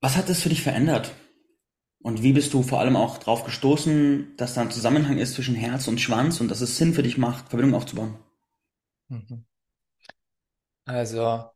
Was 0.00 0.16
hat 0.16 0.28
das 0.28 0.42
für 0.42 0.48
dich 0.48 0.62
verändert? 0.62 1.12
Und 2.02 2.22
wie 2.22 2.32
bist 2.34 2.52
du 2.52 2.62
vor 2.62 2.80
allem 2.80 2.96
auch 2.96 3.18
drauf 3.18 3.44
gestoßen, 3.44 4.34
dass 4.36 4.54
da 4.54 4.62
ein 4.62 4.70
Zusammenhang 4.70 5.18
ist 5.18 5.34
zwischen 5.34 5.54
Herz 5.54 5.88
und 5.88 6.00
Schwanz 6.00 6.40
und 6.40 6.50
dass 6.50 6.60
es 6.60 6.76
Sinn 6.76 6.92
für 6.94 7.02
dich 7.02 7.16
macht, 7.18 7.48
Verbindung 7.48 7.74
aufzubauen? 7.74 8.18
Mhm. 9.08 9.44
Also, 10.86 11.52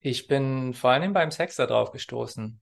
ich 0.00 0.26
bin 0.26 0.74
vor 0.74 0.90
allem 0.90 1.12
beim 1.12 1.30
Sex 1.30 1.56
da 1.56 1.66
drauf 1.66 1.92
gestoßen, 1.92 2.60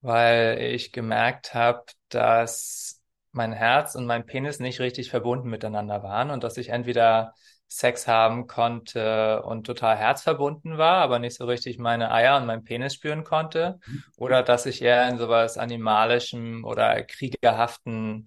weil 0.00 0.58
ich 0.60 0.92
gemerkt 0.92 1.54
habe, 1.54 1.84
dass 2.08 3.02
mein 3.32 3.52
Herz 3.52 3.94
und 3.94 4.06
mein 4.06 4.26
Penis 4.26 4.60
nicht 4.60 4.80
richtig 4.80 5.10
verbunden 5.10 5.50
miteinander 5.50 6.02
waren 6.02 6.30
und 6.30 6.44
dass 6.44 6.56
ich 6.56 6.70
entweder 6.70 7.34
Sex 7.68 8.06
haben 8.06 8.46
konnte 8.46 9.42
und 9.42 9.66
total 9.66 9.96
herzverbunden 9.96 10.78
war, 10.78 10.98
aber 10.98 11.18
nicht 11.18 11.36
so 11.36 11.44
richtig 11.46 11.78
meine 11.78 12.12
Eier 12.12 12.36
und 12.36 12.46
meinen 12.46 12.64
Penis 12.64 12.94
spüren 12.94 13.24
konnte. 13.24 13.80
Oder 14.16 14.42
dass 14.42 14.66
ich 14.66 14.82
eher 14.82 15.08
in 15.08 15.18
sowas 15.18 15.58
Animalischem 15.58 16.64
oder 16.64 17.02
Kriegerhaften 17.02 18.24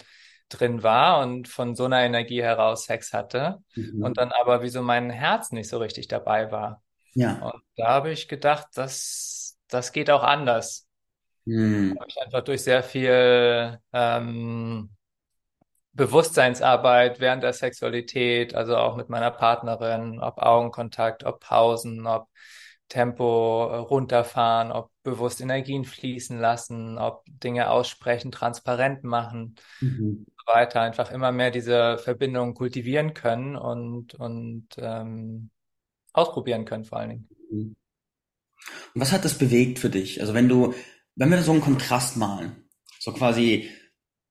drin 0.50 0.84
war 0.84 1.22
und 1.22 1.48
von 1.48 1.76
so 1.76 1.86
einer 1.86 2.02
Energie 2.02 2.42
heraus 2.42 2.86
Sex 2.86 3.14
hatte 3.14 3.60
Mhm. 3.76 4.04
und 4.04 4.18
dann 4.18 4.32
aber 4.32 4.62
wie 4.62 4.70
so 4.70 4.82
mein 4.82 5.10
Herz 5.10 5.52
nicht 5.52 5.70
so 5.70 5.78
richtig 5.78 6.08
dabei 6.08 6.52
war. 6.52 6.82
Ja. 7.14 7.40
Und 7.42 7.64
da 7.78 7.88
habe 7.88 8.12
ich 8.12 8.28
gedacht, 8.28 8.68
das, 8.76 9.58
das 9.68 9.92
geht 9.92 10.10
auch 10.10 10.24
anders. 10.24 10.88
Hm. 11.46 11.96
Habe 12.00 12.10
ich 12.10 12.22
einfach 12.22 12.42
durch 12.44 12.64
sehr 12.64 12.84
viel 12.84 13.80
ähm, 13.94 14.90
Bewusstseinsarbeit 15.94 17.20
während 17.20 17.44
der 17.44 17.54
Sexualität, 17.54 18.56
also 18.56 18.78
auch 18.78 18.96
mit 18.96 19.10
meiner 19.10 19.32
Partnerin, 19.32 20.20
ob 20.20 20.38
Augenkontakt, 20.38 21.24
ob 21.24 21.40
Pausen, 21.42 22.06
ob 22.08 22.28
Tempo 22.88 23.66
runterfahren, 23.66 24.72
ob 24.72 24.92
bewusst 25.04 25.42
Energien 25.42 25.86
fließen 25.86 26.40
lassen, 26.40 26.98
ob 26.98 27.24
Dinge 27.28 27.70
aussprechen, 27.70 28.32
transparent 28.32 29.04
machen, 29.04 29.56
Mhm. 29.82 30.26
so 30.28 30.54
weiter, 30.54 30.82
einfach 30.82 31.12
immer 31.12 31.32
mehr 31.32 31.52
diese 31.52 31.98
Verbindung 32.00 32.56
kultivieren 32.56 33.14
können 33.14 33.56
und, 33.56 34.16
und 34.16 34.68
ähm, 34.78 35.52
ausprobieren 36.14 36.66
können 36.66 36.86
vor 36.86 37.00
allen 37.00 37.10
Dingen. 37.10 37.30
Und 37.52 37.76
was 38.96 39.12
hat 39.12 39.26
das 39.26 39.38
bewegt 39.38 39.80
für 39.80 39.90
dich? 39.90 40.22
Also 40.22 40.34
wenn 40.34 40.50
du, 40.50 40.74
wenn 41.16 41.30
wir 41.30 41.42
so 41.44 41.52
einen 41.52 41.62
Kontrast 41.62 42.18
malen, 42.18 42.68
so 43.00 43.14
quasi 43.14 43.70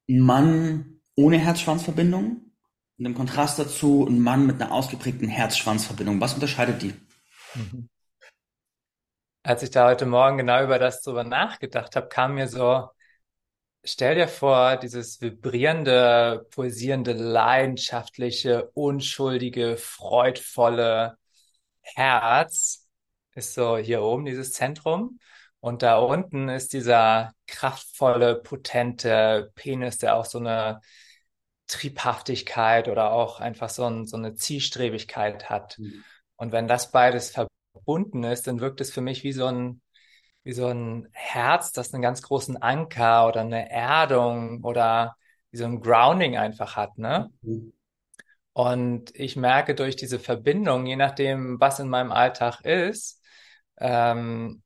ein 0.08 0.20
Mann 0.20 0.97
ohne 1.18 1.38
Herz-Schwanz-Verbindung 1.38 2.52
und 2.96 3.04
im 3.04 3.14
Kontrast 3.16 3.58
dazu 3.58 4.06
ein 4.08 4.20
Mann 4.20 4.46
mit 4.46 4.62
einer 4.62 4.70
ausgeprägten 4.70 5.26
Herz-Schwanz-Verbindung, 5.28 6.20
was 6.20 6.34
unterscheidet 6.34 6.80
die? 6.80 6.94
Mhm. 7.54 7.88
Als 9.42 9.64
ich 9.64 9.70
da 9.70 9.88
heute 9.88 10.06
Morgen 10.06 10.38
genau 10.38 10.62
über 10.62 10.78
das 10.78 11.02
drüber 11.02 11.24
nachgedacht 11.24 11.96
habe, 11.96 12.06
kam 12.06 12.36
mir 12.36 12.46
so, 12.46 12.88
stell 13.82 14.14
dir 14.14 14.28
vor, 14.28 14.76
dieses 14.76 15.20
vibrierende, 15.20 16.46
pulsierende, 16.50 17.14
leidenschaftliche, 17.14 18.70
unschuldige, 18.74 19.76
freudvolle 19.76 21.18
Herz 21.80 22.86
ist 23.34 23.54
so 23.54 23.76
hier 23.76 24.02
oben 24.02 24.24
dieses 24.24 24.52
Zentrum. 24.52 25.18
Und 25.58 25.82
da 25.82 25.98
unten 25.98 26.48
ist 26.48 26.72
dieser 26.72 27.32
kraftvolle, 27.48 28.36
potente 28.36 29.50
Penis, 29.56 29.98
der 29.98 30.14
auch 30.14 30.24
so 30.24 30.38
eine 30.38 30.80
Triebhaftigkeit 31.68 32.88
oder 32.88 33.12
auch 33.12 33.40
einfach 33.40 33.68
so, 33.68 33.84
ein, 33.84 34.06
so 34.06 34.16
eine 34.16 34.34
Zielstrebigkeit 34.34 35.48
hat. 35.48 35.78
Mhm. 35.78 36.02
Und 36.36 36.52
wenn 36.52 36.66
das 36.66 36.90
beides 36.90 37.30
verbunden 37.30 38.24
ist, 38.24 38.46
dann 38.46 38.60
wirkt 38.60 38.80
es 38.80 38.90
für 38.90 39.00
mich 39.00 39.22
wie 39.22 39.32
so 39.32 39.46
ein, 39.46 39.80
wie 40.42 40.52
so 40.52 40.66
ein 40.66 41.08
Herz, 41.12 41.72
das 41.72 41.92
einen 41.92 42.02
ganz 42.02 42.22
großen 42.22 42.56
Anker 42.56 43.28
oder 43.28 43.42
eine 43.42 43.70
Erdung 43.70 44.64
oder 44.64 45.16
wie 45.50 45.58
so 45.58 45.64
ein 45.64 45.80
Grounding 45.80 46.36
einfach 46.36 46.76
hat, 46.76 46.98
ne? 46.98 47.30
Mhm. 47.42 47.72
Und 48.52 49.14
ich 49.14 49.36
merke 49.36 49.76
durch 49.76 49.94
diese 49.94 50.18
Verbindung, 50.18 50.86
je 50.86 50.96
nachdem, 50.96 51.60
was 51.60 51.78
in 51.78 51.88
meinem 51.88 52.10
Alltag 52.10 52.60
ist, 52.62 53.22
ähm, 53.78 54.62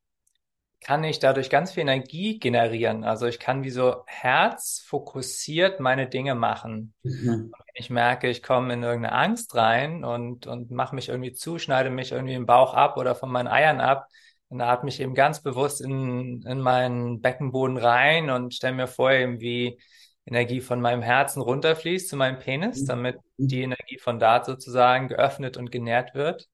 kann 0.83 1.03
ich 1.03 1.19
dadurch 1.19 1.49
ganz 1.49 1.71
viel 1.71 1.81
Energie 1.81 2.39
generieren. 2.39 3.03
Also 3.03 3.25
ich 3.25 3.39
kann 3.39 3.63
wie 3.63 3.69
so 3.69 4.03
herzfokussiert 4.05 5.79
meine 5.79 6.07
Dinge 6.07 6.35
machen. 6.35 6.93
Mhm. 7.03 7.51
Wenn 7.51 7.75
ich 7.75 7.89
merke, 7.89 8.29
ich 8.29 8.43
komme 8.43 8.73
in 8.73 8.83
irgendeine 8.83 9.15
Angst 9.15 9.55
rein 9.55 10.03
und, 10.03 10.47
und 10.47 10.71
mache 10.71 10.95
mich 10.95 11.09
irgendwie 11.09 11.33
zu, 11.33 11.57
schneide 11.57 11.89
mich 11.89 12.11
irgendwie 12.11 12.35
im 12.35 12.45
Bauch 12.45 12.73
ab 12.73 12.97
oder 12.97 13.15
von 13.15 13.31
meinen 13.31 13.47
Eiern 13.47 13.79
ab, 13.79 14.07
dann 14.49 14.61
atme 14.61 14.89
ich 14.89 14.99
eben 14.99 15.15
ganz 15.15 15.41
bewusst 15.41 15.81
in, 15.81 16.43
in 16.43 16.59
meinen 16.59 17.21
Beckenboden 17.21 17.77
rein 17.77 18.29
und 18.29 18.53
stelle 18.53 18.75
mir 18.75 18.87
vor, 18.87 19.11
eben 19.11 19.39
wie 19.39 19.79
Energie 20.25 20.61
von 20.61 20.79
meinem 20.79 21.01
Herzen 21.01 21.41
runterfließt 21.41 22.07
zu 22.07 22.15
meinem 22.15 22.39
Penis, 22.39 22.85
damit 22.85 23.17
die 23.37 23.61
Energie 23.61 23.97
von 23.97 24.19
da 24.19 24.43
sozusagen 24.43 25.07
geöffnet 25.07 25.57
und 25.57 25.71
genährt 25.71 26.13
wird. 26.13 26.47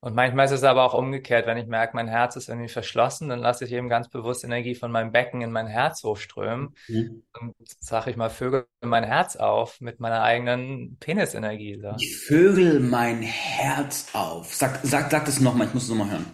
Und 0.00 0.14
manchmal 0.14 0.46
ist 0.46 0.52
es 0.52 0.62
aber 0.62 0.84
auch 0.84 0.94
umgekehrt, 0.94 1.46
wenn 1.46 1.56
ich 1.58 1.66
merke, 1.66 1.96
mein 1.96 2.06
Herz 2.08 2.36
ist 2.36 2.48
irgendwie 2.48 2.68
verschlossen, 2.68 3.28
dann 3.28 3.40
lasse 3.40 3.64
ich 3.64 3.72
eben 3.72 3.88
ganz 3.88 4.08
bewusst 4.08 4.44
Energie 4.44 4.76
von 4.76 4.92
meinem 4.92 5.10
Becken 5.10 5.42
in 5.42 5.50
mein 5.50 5.66
Herz 5.66 6.04
hochströmen 6.04 6.76
Mhm. 6.88 7.22
und 7.40 7.54
sag 7.80 8.06
ich 8.06 8.16
mal, 8.16 8.30
vögel 8.30 8.66
mein 8.80 9.02
Herz 9.04 9.34
auf 9.36 9.80
mit 9.80 9.98
meiner 9.98 10.22
eigenen 10.22 10.96
Penisenergie. 11.00 11.80
So. 11.82 11.96
Ich 11.96 12.16
vögel 12.16 12.80
mein 12.80 13.22
Herz 13.22 14.08
auf. 14.12 14.54
Sag, 14.54 14.80
sag, 14.84 15.10
sag 15.10 15.24
das 15.24 15.40
nochmal, 15.40 15.66
ich 15.66 15.74
muss 15.74 15.84
es 15.84 15.88
nochmal 15.88 16.10
hören. 16.10 16.26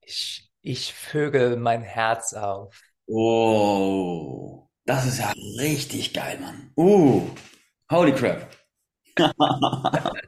Ich, 0.00 0.50
ich 0.62 0.94
vögel 0.94 1.56
mein 1.56 1.82
Herz 1.82 2.32
auf. 2.32 2.80
Oh, 3.08 4.68
das 4.84 5.06
ist 5.06 5.18
ja 5.18 5.32
richtig 5.58 6.12
geil, 6.12 6.38
Mann. 6.40 6.72
Uh, 6.76 7.28
holy 7.90 8.12
crap. 8.12 8.48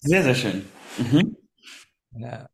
Sehr, 0.00 0.22
sehr 0.22 0.34
schön. 0.34 0.64
Mhm. 0.98 1.36
Ja. 2.12 2.48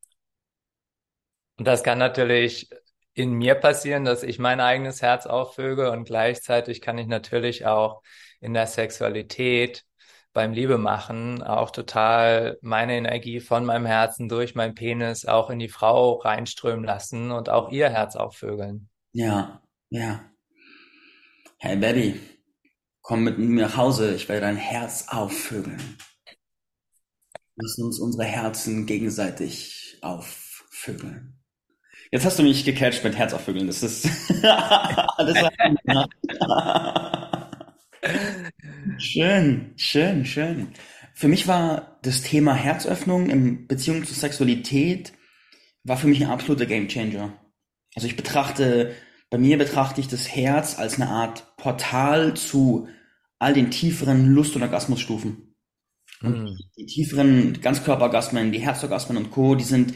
Und 1.56 1.64
das 1.66 1.82
kann 1.82 1.98
natürlich 1.98 2.70
in 3.14 3.32
mir 3.32 3.56
passieren, 3.56 4.04
dass 4.04 4.22
ich 4.22 4.38
mein 4.38 4.60
eigenes 4.60 5.02
Herz 5.02 5.26
aufvögel 5.26 5.88
und 5.88 6.04
gleichzeitig 6.04 6.80
kann 6.80 6.98
ich 6.98 7.08
natürlich 7.08 7.66
auch 7.66 8.02
in 8.40 8.54
der 8.54 8.68
Sexualität 8.68 9.84
beim 10.32 10.52
Liebemachen 10.52 11.42
auch 11.42 11.72
total 11.72 12.58
meine 12.62 12.96
Energie 12.96 13.40
von 13.40 13.64
meinem 13.64 13.86
Herzen 13.86 14.28
durch 14.28 14.54
meinen 14.54 14.76
Penis 14.76 15.24
auch 15.24 15.50
in 15.50 15.58
die 15.58 15.68
Frau 15.68 16.14
reinströmen 16.14 16.84
lassen 16.84 17.32
und 17.32 17.48
auch 17.48 17.72
ihr 17.72 17.90
Herz 17.90 18.14
aufvögeln. 18.14 18.88
Ja, 19.12 19.60
ja. 19.90 20.20
Hey 21.58 21.76
Baby, 21.76 22.20
komm 23.02 23.24
mit 23.24 23.36
mir 23.38 23.62
nach 23.62 23.76
Hause, 23.76 24.14
ich 24.14 24.28
werde 24.28 24.42
dein 24.42 24.56
Herz 24.56 25.06
aufvögeln. 25.08 25.98
Lass 27.60 27.78
uns 27.78 27.98
unsere 27.98 28.24
Herzen 28.24 28.86
gegenseitig 28.86 29.98
aufvögeln. 30.00 31.34
Jetzt 32.12 32.24
hast 32.24 32.38
du 32.38 32.44
mich 32.44 32.64
gecatcht 32.64 33.02
mit 33.02 33.16
Herz 33.16 33.34
aufvögeln. 33.34 33.66
Das 33.66 33.82
ist, 33.82 34.08
das 34.42 35.38
schön, 38.98 39.72
schön, 39.76 40.24
schön. 40.24 40.68
Für 41.14 41.26
mich 41.26 41.48
war 41.48 41.98
das 42.02 42.22
Thema 42.22 42.54
Herzöffnung 42.54 43.28
in 43.28 43.66
Beziehung 43.66 44.04
zur 44.04 44.16
Sexualität 44.16 45.12
war 45.82 45.96
für 45.96 46.06
mich 46.06 46.22
ein 46.22 46.30
absoluter 46.30 46.66
Gamechanger. 46.66 47.32
Also 47.96 48.06
ich 48.06 48.16
betrachte, 48.16 48.94
bei 49.30 49.38
mir 49.38 49.58
betrachte 49.58 50.00
ich 50.00 50.06
das 50.06 50.28
Herz 50.28 50.78
als 50.78 50.94
eine 50.94 51.08
Art 51.08 51.56
Portal 51.56 52.34
zu 52.34 52.88
all 53.40 53.52
den 53.52 53.70
tieferen 53.70 54.26
Lust- 54.26 54.54
und 54.54 54.62
Orgasmusstufen. 54.62 55.47
Und 56.22 56.44
Mm. 56.44 56.56
die 56.76 56.86
tieferen 56.86 57.60
Ganzkörperorgasmen, 57.60 58.52
die 58.52 58.58
Herzorgasmen 58.60 59.16
und 59.16 59.30
Co., 59.30 59.54
die 59.54 59.64
sind 59.64 59.94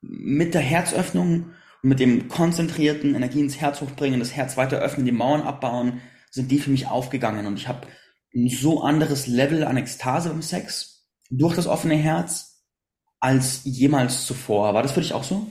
mit 0.00 0.54
der 0.54 0.60
Herzöffnung 0.60 1.50
und 1.82 1.88
mit 1.88 2.00
dem 2.00 2.28
konzentrierten 2.28 3.14
Energie 3.14 3.40
ins 3.40 3.60
Herz 3.60 3.80
hochbringen, 3.80 4.20
das 4.20 4.34
Herz 4.34 4.56
weiter 4.56 4.78
öffnen, 4.78 5.06
die 5.06 5.12
Mauern 5.12 5.42
abbauen, 5.42 6.00
sind 6.30 6.50
die 6.50 6.58
für 6.58 6.70
mich 6.70 6.86
aufgegangen. 6.86 7.46
Und 7.46 7.56
ich 7.58 7.68
habe 7.68 7.86
ein 8.34 8.48
so 8.48 8.82
anderes 8.82 9.26
Level 9.26 9.64
an 9.64 9.76
Ekstase 9.76 10.28
beim 10.30 10.42
Sex 10.42 11.08
durch 11.30 11.56
das 11.56 11.66
offene 11.66 11.96
Herz 11.96 12.64
als 13.20 13.62
jemals 13.64 14.26
zuvor. 14.26 14.74
War 14.74 14.82
das 14.82 14.92
für 14.92 15.00
dich 15.00 15.12
auch 15.12 15.24
so? 15.24 15.46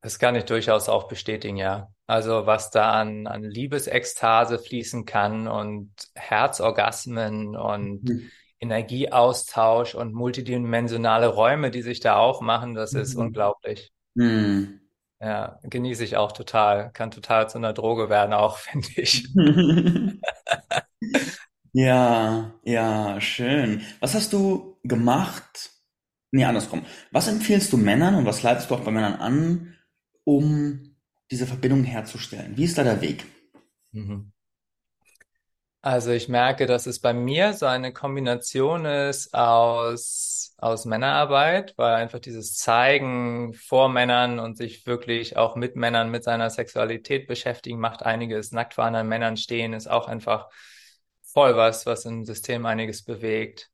Das 0.00 0.18
kann 0.18 0.34
ich 0.34 0.44
durchaus 0.44 0.88
auch 0.88 1.06
bestätigen, 1.06 1.56
ja. 1.56 1.94
Also 2.12 2.46
was 2.46 2.70
da 2.70 2.92
an, 2.92 3.26
an 3.26 3.42
Liebesekstase 3.42 4.58
fließen 4.58 5.06
kann 5.06 5.48
und 5.48 5.90
Herzorgasmen 6.14 7.56
und 7.56 8.04
Mhm. 8.04 8.30
Energieaustausch 8.60 9.94
und 9.94 10.12
multidimensionale 10.12 11.28
Räume, 11.28 11.70
die 11.70 11.82
sich 11.82 12.00
da 12.00 12.16
aufmachen, 12.16 12.74
das 12.74 12.92
ist 12.94 13.14
Mhm. 13.14 13.20
unglaublich. 13.22 13.92
Hm. 14.16 14.78
Ja, 15.20 15.58
genieße 15.62 16.04
ich 16.04 16.16
auch 16.18 16.32
total. 16.32 16.90
Kann 16.92 17.10
total 17.10 17.48
zu 17.48 17.56
einer 17.58 17.72
Droge 17.72 18.10
werden 18.10 18.34
auch, 18.34 18.58
finde 18.58 18.88
ich. 18.96 19.26
Ja, 21.72 22.52
ja, 22.64 23.20
schön. 23.20 23.82
Was 24.00 24.14
hast 24.14 24.32
du 24.32 24.76
gemacht? 24.84 25.70
Nee, 26.30 26.44
andersrum. 26.44 26.84
Was 27.12 27.28
empfiehlst 27.28 27.72
du 27.72 27.76
Männern 27.78 28.14
und 28.14 28.26
was 28.26 28.42
leitest 28.42 28.70
du 28.70 28.74
auch 28.74 28.80
bei 28.80 28.90
Männern 28.90 29.14
an, 29.16 29.76
um 30.24 30.91
diese 31.32 31.46
Verbindung 31.46 31.82
herzustellen? 31.84 32.56
Wie 32.56 32.64
ist 32.64 32.78
da 32.78 32.84
der 32.84 33.00
Weg? 33.00 33.26
Mhm. 33.92 34.32
Also 35.84 36.12
ich 36.12 36.28
merke, 36.28 36.66
dass 36.66 36.86
es 36.86 37.00
bei 37.00 37.12
mir 37.12 37.54
so 37.54 37.66
eine 37.66 37.92
Kombination 37.92 38.84
ist 38.84 39.34
aus, 39.34 40.54
aus 40.58 40.84
Männerarbeit, 40.84 41.74
weil 41.76 41.94
einfach 41.96 42.20
dieses 42.20 42.54
Zeigen 42.54 43.52
vor 43.54 43.88
Männern 43.88 44.38
und 44.38 44.56
sich 44.56 44.86
wirklich 44.86 45.36
auch 45.36 45.56
mit 45.56 45.74
Männern, 45.74 46.10
mit 46.10 46.22
seiner 46.22 46.50
Sexualität 46.50 47.26
beschäftigen, 47.26 47.80
macht 47.80 48.04
einiges. 48.04 48.52
Nackt 48.52 48.74
vor 48.74 48.84
anderen 48.84 49.08
Männern 49.08 49.36
stehen 49.36 49.72
ist 49.72 49.88
auch 49.90 50.06
einfach 50.06 50.48
voll 51.22 51.56
was, 51.56 51.86
was 51.86 52.04
im 52.04 52.24
System 52.24 52.64
einiges 52.66 53.04
bewegt. 53.04 53.70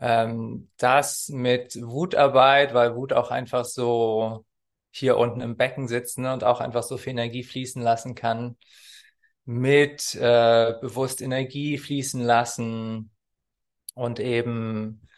ähm, 0.00 0.70
das 0.78 1.28
mit 1.30 1.76
Wutarbeit, 1.82 2.74
weil 2.74 2.96
Wut 2.96 3.12
auch 3.12 3.30
einfach 3.30 3.64
so 3.64 4.44
hier 4.92 5.16
unten 5.16 5.40
im 5.40 5.56
Becken 5.56 5.88
sitzt 5.88 6.18
ne, 6.18 6.32
und 6.32 6.44
auch 6.44 6.60
einfach 6.60 6.84
so 6.84 6.98
viel 6.98 7.12
Energie 7.12 7.42
fließen 7.42 7.82
lassen 7.82 8.14
kann, 8.14 8.56
mit 9.44 10.14
äh, 10.14 10.74
bewusst 10.80 11.20
Energie 11.22 11.78
fließen 11.78 12.20
lassen 12.20 13.10
und 13.94 14.20
eben 14.20 15.08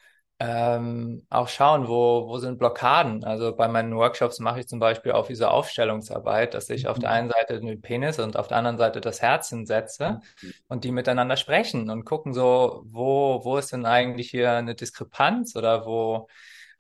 ähm, 0.40 1.26
auch 1.30 1.48
schauen, 1.48 1.88
wo, 1.88 2.26
wo 2.28 2.38
sind 2.38 2.58
Blockaden. 2.58 3.24
Also 3.24 3.54
bei 3.54 3.68
meinen 3.68 3.94
Workshops 3.96 4.40
mache 4.40 4.60
ich 4.60 4.68
zum 4.68 4.78
Beispiel 4.78 5.12
auch 5.12 5.26
diese 5.26 5.50
Aufstellungsarbeit, 5.50 6.54
dass 6.54 6.70
ich 6.70 6.88
auf 6.88 6.98
der 6.98 7.10
einen 7.10 7.30
Seite 7.30 7.60
den 7.60 7.80
Penis 7.80 8.18
und 8.18 8.36
auf 8.36 8.48
der 8.48 8.56
anderen 8.58 8.78
Seite 8.78 9.00
das 9.00 9.22
Herz 9.22 9.50
hinsetze 9.50 10.20
und 10.68 10.84
die 10.84 10.92
miteinander 10.92 11.36
sprechen 11.36 11.90
und 11.90 12.04
gucken 12.04 12.32
so, 12.34 12.82
wo, 12.86 13.44
wo 13.44 13.58
ist 13.58 13.72
denn 13.72 13.86
eigentlich 13.86 14.30
hier 14.30 14.52
eine 14.52 14.74
Diskrepanz 14.74 15.56
oder 15.56 15.86
wo 15.86 16.28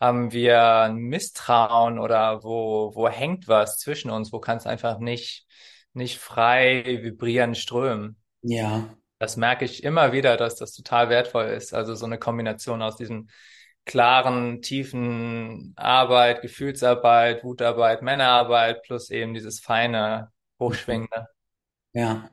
haben 0.00 0.32
wir 0.32 0.60
ein 0.82 0.96
Misstrauen 0.96 1.98
oder 1.98 2.42
wo, 2.42 2.94
wo 2.94 3.08
hängt 3.08 3.48
was 3.48 3.78
zwischen 3.78 4.10
uns, 4.10 4.32
wo 4.32 4.40
kann 4.40 4.58
es 4.58 4.66
einfach 4.66 4.98
nicht, 4.98 5.46
nicht 5.92 6.18
frei 6.18 7.00
vibrieren, 7.02 7.54
strömen. 7.54 8.16
Ja. 8.42 8.94
Das 9.18 9.36
merke 9.36 9.64
ich 9.64 9.84
immer 9.84 10.12
wieder, 10.12 10.36
dass 10.36 10.56
das 10.56 10.72
total 10.72 11.08
wertvoll 11.08 11.46
ist. 11.46 11.72
Also 11.72 11.94
so 11.94 12.04
eine 12.04 12.18
Kombination 12.18 12.82
aus 12.82 12.96
diesem 12.96 13.28
klaren, 13.84 14.62
tiefen 14.62 15.72
Arbeit, 15.76 16.42
Gefühlsarbeit, 16.42 17.44
Wutarbeit, 17.44 18.02
Männerarbeit 18.02 18.82
plus 18.82 19.10
eben 19.10 19.34
dieses 19.34 19.60
feine, 19.60 20.30
hochschwingende. 20.58 21.28
Ja. 21.92 22.30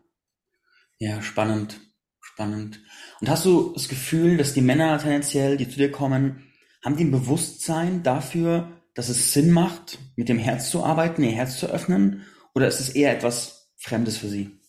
Ja, 0.98 1.22
spannend. 1.22 1.80
Spannend. 2.22 2.80
Und 3.20 3.30
hast 3.30 3.46
du 3.46 3.74
das 3.74 3.90
Gefühl, 3.90 4.38
dass 4.38 4.54
die 4.54 4.62
Männer 4.62 4.98
tendenziell, 5.00 5.58
die 5.58 5.68
zu 5.68 5.78
dir 5.78 5.92
kommen, 5.92 6.51
haben 6.84 6.98
die 6.98 7.04
ein 7.06 7.12
Bewusstsein 7.12 8.04
dafür, 8.04 8.72
dass 8.94 9.10
es 9.10 9.34
Sinn 9.34 9.52
macht, 9.52 10.00
mit 10.16 10.30
dem 10.30 10.38
Herz 10.38 10.70
zu 10.70 10.84
arbeiten, 10.84 11.24
ihr 11.24 11.32
Herz 11.32 11.58
zu 11.58 11.68
öffnen? 11.68 12.26
Oder 12.54 12.68
ist 12.68 12.80
es 12.80 12.90
eher 12.90 13.16
etwas 13.16 13.72
Fremdes 13.78 14.18
für 14.18 14.28
sie? 14.28 14.60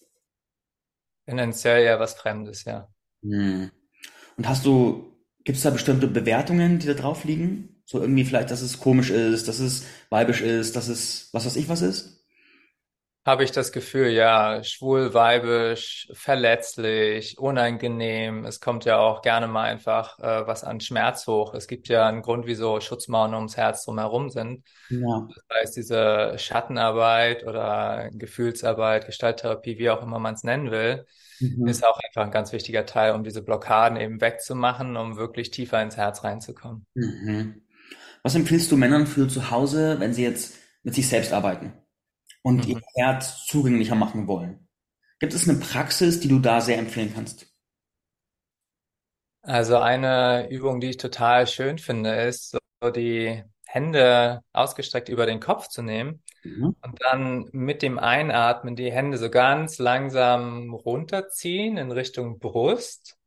Tendenziell 1.27 1.85
ja 1.85 1.99
was 1.99 2.15
Fremdes, 2.15 2.65
ja. 2.65 2.89
Hm. 3.23 3.71
Und 4.37 4.49
hast 4.49 4.65
du, 4.65 5.13
gibt 5.45 5.57
es 5.57 5.63
da 5.63 5.71
bestimmte 5.71 6.07
Bewertungen, 6.07 6.79
die 6.79 6.87
da 6.87 6.95
drauf 6.95 7.25
liegen? 7.25 7.83
So 7.85 8.01
irgendwie 8.01 8.25
vielleicht, 8.25 8.51
dass 8.51 8.63
es 8.63 8.79
komisch 8.79 9.11
ist, 9.11 9.49
dass 9.49 9.59
es 9.59 9.85
weibisch 10.09 10.41
ist, 10.41 10.77
dass 10.77 10.89
es 10.89 11.29
was 11.33 11.47
weiß 11.47 11.57
ich 11.57 11.69
was 11.69 11.83
ist? 11.83 12.22
Habe 13.25 13.45
ich 13.45 13.53
das 13.53 13.71
Gefühl, 13.71 14.09
ja, 14.09 14.65
schwul, 14.65 15.15
weibisch, 15.15 16.09
verletzlich, 16.13 17.39
unangenehm. 17.39 18.45
Es 18.45 18.59
kommt 18.59 18.85
ja 18.85 18.99
auch 18.99 19.23
gerne 19.23 19.47
mal 19.47 19.63
einfach 19.63 20.19
äh, 20.19 20.45
was 20.49 20.65
an 20.65 20.81
Schmerz 20.81 21.29
hoch. 21.29 21.55
Es 21.55 21.69
gibt 21.69 21.87
ja 21.87 22.09
einen 22.09 22.23
Grund, 22.23 22.47
wieso 22.47 22.81
Schutzmauern 22.81 23.35
ums 23.35 23.57
Herz 23.57 23.85
drumherum 23.85 24.29
sind. 24.29 24.65
Ja. 24.89 25.29
Das 25.33 25.45
heißt, 25.61 25.77
diese 25.77 26.35
Schattenarbeit 26.37 27.45
oder 27.47 28.11
Gefühlsarbeit, 28.13 29.07
Gestalttherapie, 29.07 29.79
wie 29.79 29.91
auch 29.91 30.03
immer 30.03 30.19
man 30.19 30.35
es 30.35 30.43
nennen 30.43 30.73
will, 30.73 31.07
Mhm. 31.39 31.67
ist 31.67 31.85
auch 31.85 31.99
einfach 32.05 32.23
ein 32.23 32.31
ganz 32.31 32.53
wichtiger 32.53 32.87
Teil, 32.87 33.15
um 33.15 33.25
diese 33.25 33.43
Blockaden 33.43 33.99
eben 33.99 34.21
wegzumachen, 34.21 34.97
um 34.97 35.17
wirklich 35.17 35.51
tiefer 35.51 35.83
ins 35.83 35.97
Herz 35.97 36.23
reinzukommen. 36.23 36.87
Mhm. 36.95 37.63
Was 38.23 38.35
empfiehlst 38.37 38.71
du 38.71 38.77
Männern 38.77 39.07
für 39.07 39.27
zu 39.29 39.51
Hause, 39.51 39.97
wenn 39.99 40.15
sie 40.15 40.23
jetzt 40.23 40.55
mit 40.85 40.95
sich 40.95 41.09
selbst 41.09 41.33
arbeiten 41.33 41.73
und 42.43 42.67
ihr 42.67 42.77
Mhm. 42.77 42.83
Herz 42.97 43.47
zugänglicher 43.47 43.95
machen 43.95 44.27
wollen? 44.29 44.69
Gibt 45.21 45.35
es 45.35 45.49
eine 45.49 45.59
Praxis, 45.61 46.21
die 46.21 46.29
du 46.29 46.41
da 46.41 46.61
sehr 46.61 46.79
empfehlen 46.79 47.13
kannst? 47.15 47.49
Also 49.43 49.79
eine 49.79 50.49
Übung, 50.51 50.81
die 50.81 50.91
ich 50.91 50.97
total 50.99 51.47
schön 51.47 51.79
finde, 51.79 52.15
ist 52.23 52.57
so 52.81 52.91
die 52.91 53.43
Hände 53.67 54.43
ausgestreckt 54.53 55.09
über 55.09 55.27
den 55.27 55.41
Kopf 55.41 55.69
zu 55.69 55.83
nehmen 55.83 56.23
Mhm. 56.45 56.73
und 56.83 57.01
dann 57.03 57.49
mit 57.53 57.83
dem 57.83 57.99
Einatmen 57.99 58.77
die 58.77 58.93
Hände 58.93 59.19
so 59.19 59.31
ganz 59.31 59.79
langsam 59.79 60.75
runterziehen 60.75 61.77
in 61.79 61.93
Richtung 61.93 62.39
Brust 62.41 63.19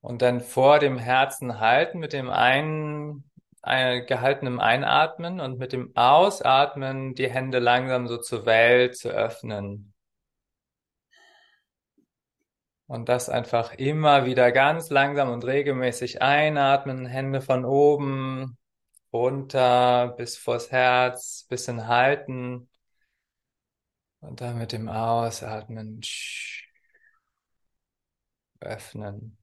und 0.00 0.22
dann 0.22 0.40
vor 0.40 0.78
dem 0.78 0.98
Herzen 0.98 1.60
halten 1.60 1.98
mit 1.98 2.12
dem 2.12 2.30
ein, 2.30 3.24
ein, 3.62 4.06
gehaltenen 4.06 4.60
Einatmen 4.60 5.40
und 5.40 5.58
mit 5.58 5.72
dem 5.72 5.94
Ausatmen 5.96 7.14
die 7.14 7.30
Hände 7.30 7.58
langsam 7.58 8.08
so 8.08 8.18
zur 8.18 8.46
Welt 8.46 8.96
zu 8.96 9.10
öffnen. 9.10 9.92
Und 12.86 13.08
das 13.08 13.28
einfach 13.28 13.74
immer 13.74 14.24
wieder 14.26 14.50
ganz 14.50 14.90
langsam 14.90 15.30
und 15.30 15.44
regelmäßig 15.44 16.22
einatmen, 16.22 17.06
Hände 17.06 17.40
von 17.40 17.64
oben 17.64 18.58
runter 19.12 20.14
bis 20.16 20.36
vors 20.36 20.70
Herz, 20.72 21.46
bisschen 21.48 21.86
halten 21.86 22.68
und 24.20 24.40
dann 24.40 24.58
mit 24.58 24.72
dem 24.72 24.88
Ausatmen 24.88 26.00
öffnen. 28.60 29.39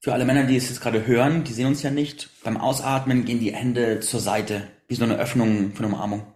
Für 0.00 0.12
alle 0.14 0.24
Männer, 0.24 0.44
die 0.44 0.56
es 0.56 0.68
jetzt 0.68 0.80
gerade 0.80 1.06
hören, 1.06 1.44
die 1.44 1.52
sehen 1.52 1.66
uns 1.66 1.82
ja 1.82 1.90
nicht. 1.90 2.30
Beim 2.42 2.56
Ausatmen 2.56 3.24
gehen 3.26 3.40
die 3.40 3.54
Hände 3.54 4.00
zur 4.00 4.20
Seite, 4.20 4.68
wie 4.88 4.94
so 4.94 5.04
eine 5.04 5.18
Öffnung 5.18 5.72
für 5.72 5.84
eine 5.84 5.94
Umarmung. 5.94 6.32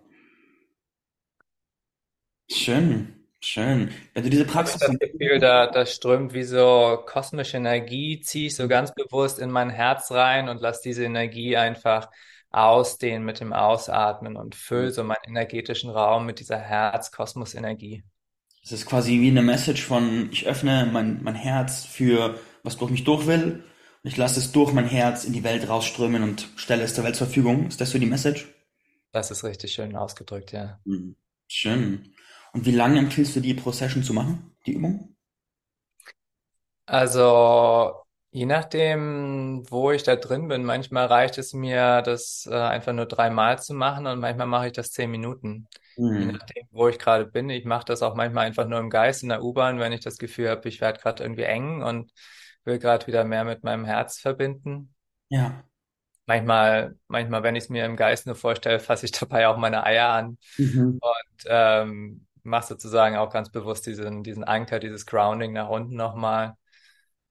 Schön, 2.51 3.27
schön. 3.41 3.91
Wenn 4.13 4.25
du 4.25 4.31
diese 4.31 4.45
Ich 4.45 4.49
habe 4.49 4.53
Praxis 4.53 4.81
das 4.81 4.99
Gefühl, 4.99 5.39
da, 5.39 5.67
da 5.69 5.87
strömt 5.87 6.35
wie 6.35 6.43
so 6.43 7.03
kosmische 7.07 7.57
Energie, 7.59 8.21
ziehe 8.21 8.49
ich 8.49 8.57
so 8.57 8.69
ganz 8.69 8.95
bewusst 8.95 9.39
in 9.39 9.51
mein 9.51 9.71
Herz 9.71 10.11
rein 10.11 10.49
und 10.49 10.61
lasse 10.61 10.83
diese 10.85 11.05
Energie 11.05 11.57
einfach 11.57 12.11
ausdehnen 12.51 13.25
mit 13.25 13.41
dem 13.41 13.53
Ausatmen 13.53 14.37
und 14.37 14.55
fülle 14.57 14.91
so 14.91 15.05
meinen 15.05 15.23
energetischen 15.27 15.91
Raum 15.91 16.27
mit 16.27 16.41
dieser 16.41 16.59
Herz-Kosmos-Energie. 16.59 18.03
Es 18.63 18.73
ist 18.73 18.87
quasi 18.87 19.21
wie 19.21 19.29
eine 19.31 19.43
Message 19.43 19.85
von, 19.85 20.31
ich 20.33 20.47
öffne 20.47 20.89
mein, 20.93 21.23
mein 21.23 21.35
Herz 21.35 21.85
für, 21.85 22.39
was 22.63 22.77
durch 22.79 22.91
mich 22.91 23.05
durch 23.05 23.27
will, 23.27 23.65
und 24.03 24.11
ich 24.11 24.17
lasse 24.17 24.41
es 24.41 24.53
durch 24.53 24.73
mein 24.73 24.87
Herz 24.87 25.25
in 25.25 25.33
die 25.35 25.45
Welt 25.45 25.69
rausströmen 25.69 26.23
und 26.23 26.49
stelle 26.57 26.83
es 26.83 26.95
der 26.95 27.05
Welt 27.05 27.17
zur 27.17 27.27
Verfügung. 27.27 27.69
Ist 27.69 27.81
das 27.81 27.91
so 27.91 27.99
die 27.99 28.07
Message? 28.07 28.49
Das 29.13 29.31
ist 29.31 29.45
richtig 29.45 29.73
schön 29.73 29.95
ausgedrückt, 29.95 30.51
ja. 30.51 30.81
Hm. 30.85 31.17
Schön. 31.49 32.13
Und 32.53 32.67
wie 32.67 32.71
lange 32.73 32.99
empfiehlst 32.99 33.35
du 33.37 33.41
die 33.41 33.55
pro 33.55 33.73
Session 33.73 34.03
zu 34.03 34.13
machen, 34.13 34.55
die 34.67 34.73
Übung? 34.73 35.17
Also, 36.87 37.95
je 38.33 38.47
nachdem, 38.47 39.65
wo 39.71 39.93
ich 39.93 40.03
da 40.03 40.17
drin 40.17 40.49
bin, 40.49 40.65
manchmal 40.65 41.07
reicht 41.07 41.39
es 41.39 41.53
mir, 41.53 42.03
das 42.03 42.47
äh, 42.51 42.55
einfach 42.55 42.93
nur 42.93 43.07
dreimal 43.07 43.63
zu 43.63 43.75
machen 43.75 44.07
und 44.07 44.19
manchmal 44.21 44.47
mache 44.49 44.67
ich 44.69 44.73
das 44.73 44.91
zehn 44.93 45.11
Minuten. 45.11 45.69
Je 46.13 46.27
Hm. 46.27 46.31
nachdem, 46.33 46.67
wo 46.73 46.89
ich 46.89 46.99
gerade 46.99 47.27
bin. 47.27 47.49
Ich 47.51 47.65
mache 47.65 47.85
das 47.85 48.03
auch 48.03 48.15
manchmal 48.17 48.47
einfach 48.47 48.67
nur 48.67 48.81
im 48.81 48.91
Geist 48.91 49.23
in 49.23 49.29
der 49.29 49.43
U-Bahn, 49.45 49.79
wenn 49.79 49.93
ich 49.93 50.01
das 50.01 50.19
Gefühl 50.19 50.51
habe, 50.51 50.69
ich 50.69 50.81
werde 50.81 51.01
gerade 51.01 51.23
irgendwie 51.23 51.43
eng 51.45 51.83
und 51.83 52.13
will 52.65 52.79
gerade 52.79 53.07
wieder 53.07 53.25
mehr 53.25 53.45
mit 53.45 53.65
meinem 53.65 53.85
Herz 53.85 54.19
verbinden. 54.19 54.95
Ja. 55.31 55.65
Manchmal, 56.27 56.97
manchmal, 57.09 57.43
wenn 57.43 57.57
ich 57.57 57.65
es 57.65 57.71
mir 57.71 57.85
im 57.85 57.97
Geist 57.97 58.27
nur 58.27 58.37
vorstelle, 58.37 58.79
fasse 58.81 59.07
ich 59.07 59.13
dabei 59.19 59.49
auch 59.49 59.57
meine 59.57 59.85
Eier 59.85 60.09
an 60.11 60.39
Mhm. 60.59 61.01
und 61.01 61.45
ähm, 61.47 62.27
mache 62.43 62.69
sozusagen 62.69 63.17
auch 63.17 63.31
ganz 63.33 63.51
bewusst 63.51 63.87
diesen, 63.87 64.23
diesen 64.23 64.45
Anker, 64.45 64.79
dieses 64.81 65.07
Grounding 65.07 65.53
nach 65.53 65.69
unten 65.69 65.97
nochmal, 65.97 66.57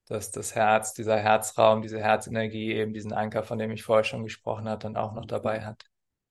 dass 0.08 0.30
das 0.32 0.54
Herz, 0.54 0.94
dieser 0.94 1.18
Herzraum, 1.18 1.82
diese 1.82 2.00
Herzenergie 2.00 2.72
eben 2.74 2.94
diesen 2.94 3.12
Anker, 3.12 3.44
von 3.44 3.58
dem 3.58 3.70
ich 3.72 3.82
vorher 3.84 4.04
schon 4.04 4.24
gesprochen 4.24 4.68
habe, 4.68 4.80
dann 4.82 4.96
auch 4.96 5.14
noch 5.14 5.26
dabei 5.26 5.64
hat. 5.64 5.84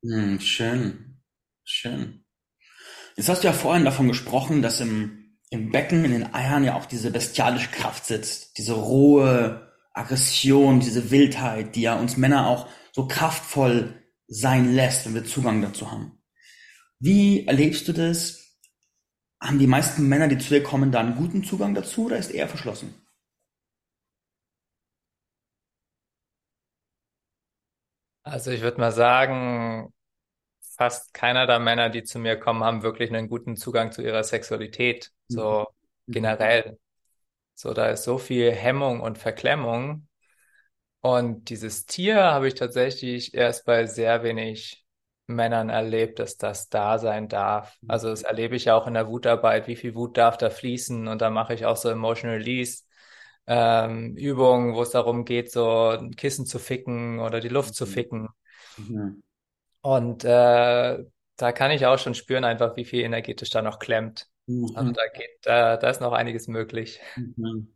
Hm, 0.04 0.40
schön. 0.42 1.22
Schön. 1.64 2.26
Jetzt 3.16 3.30
hast 3.30 3.44
du 3.44 3.48
ja 3.48 3.54
vorhin 3.54 3.86
davon 3.86 4.08
gesprochen, 4.08 4.62
dass 4.62 4.82
im, 4.82 5.29
im 5.50 5.72
Becken, 5.72 6.06
in 6.06 6.12
den 6.12 6.34
Eiern 6.34 6.64
ja 6.64 6.76
auch 6.76 6.86
diese 6.86 7.12
bestialische 7.12 7.72
Kraft 7.72 8.06
sitzt, 8.06 8.58
diese 8.58 8.74
rohe 8.74 9.74
Aggression, 9.94 10.80
diese 10.80 11.12
Wildheit, 11.12 11.76
die 11.76 11.82
ja 11.82 11.96
uns 11.96 12.18
Männer 12.18 12.48
auch 12.48 12.68
so 12.92 13.08
kraftvoll 13.08 14.04
sein 14.28 14.74
lässt, 14.74 15.06
wenn 15.06 15.16
wir 15.16 15.26
Zugang 15.26 15.62
dazu 15.62 15.92
haben. 15.92 16.22
Wie 17.00 17.48
erlebst 17.48 17.88
du 17.88 17.94
das? 17.94 18.58
Haben 19.42 19.60
die 19.60 19.68
meisten 19.68 20.08
Männer, 20.08 20.28
die 20.28 20.38
zu 20.38 20.50
dir 20.50 20.64
kommen, 20.64 20.92
da 20.92 21.00
einen 21.00 21.16
guten 21.16 21.44
Zugang 21.44 21.74
dazu 21.74 22.06
oder 22.06 22.18
ist 22.18 22.32
eher 22.32 22.48
verschlossen? 22.48 22.94
Also 28.24 28.52
ich 28.52 28.62
würde 28.62 28.80
mal 28.80 28.92
sagen, 28.92 29.92
fast 30.80 31.14
keiner 31.14 31.46
der 31.46 31.60
Männer, 31.60 31.90
die 31.90 32.04
zu 32.04 32.20
mir 32.20 32.38
kommen, 32.40 32.64
haben 32.64 32.84
wirklich 32.84 33.12
einen 33.12 33.28
guten 33.28 33.58
Zugang 33.58 33.92
zu 33.92 34.02
ihrer 34.02 34.24
Sexualität. 34.24 35.12
Mhm. 35.30 35.36
So 35.36 35.68
Mhm. 36.08 36.14
generell. 36.14 36.80
So, 37.56 37.74
da 37.74 37.88
ist 37.90 38.06
so 38.06 38.18
viel 38.18 38.52
Hemmung 38.54 39.02
und 39.02 39.18
Verklemmung. 39.18 40.08
Und 41.02 41.50
dieses 41.50 41.86
Tier 41.86 42.24
habe 42.24 42.48
ich 42.48 42.56
tatsächlich 42.56 43.34
erst 43.34 43.66
bei 43.66 43.86
sehr 43.88 44.24
wenig 44.24 44.86
Männern 45.28 45.70
erlebt, 45.70 46.20
dass 46.20 46.38
das 46.38 46.70
da 46.70 46.98
sein 46.98 47.28
darf. 47.28 47.78
Also 47.88 48.10
das 48.10 48.24
erlebe 48.24 48.56
ich 48.56 48.66
ja 48.66 48.76
auch 48.76 48.88
in 48.88 48.94
der 48.94 49.10
Wutarbeit. 49.10 49.68
Wie 49.68 49.76
viel 49.76 49.96
Wut 49.96 50.18
darf 50.18 50.38
da 50.38 50.50
fließen? 50.50 51.10
Und 51.10 51.22
da 51.22 51.30
mache 51.30 51.54
ich 51.54 51.66
auch 51.66 51.78
so 51.78 51.90
Emotional 51.90 52.38
Release 52.38 52.84
ähm, 53.48 54.16
Übungen, 54.16 54.76
wo 54.76 54.82
es 54.82 54.92
darum 54.92 55.26
geht, 55.26 55.52
so 55.52 55.90
ein 55.90 56.16
Kissen 56.16 56.46
zu 56.46 56.58
ficken 56.58 57.20
oder 57.20 57.42
die 57.42 57.50
Luft 57.50 57.76
zu 57.76 57.86
ficken. 57.86 58.30
Mhm. 58.78 59.22
Und 59.82 60.24
äh, 60.26 61.06
da 61.38 61.52
kann 61.54 61.72
ich 61.72 61.86
auch 61.86 61.98
schon 62.00 62.16
spüren, 62.16 62.44
einfach 62.44 62.76
wie 62.76 62.86
viel 62.86 63.02
energetisch 63.04 63.50
da 63.50 63.62
noch 63.62 63.80
klemmt. 63.80 64.28
Also 64.74 64.92
Mhm. 64.92 64.94
da 64.94 65.02
geht, 65.08 65.30
da, 65.44 65.78
da 65.78 65.90
ist 65.90 66.02
noch 66.02 66.14
einiges 66.14 66.48
möglich. 66.48 67.00
Mhm. 67.16 67.68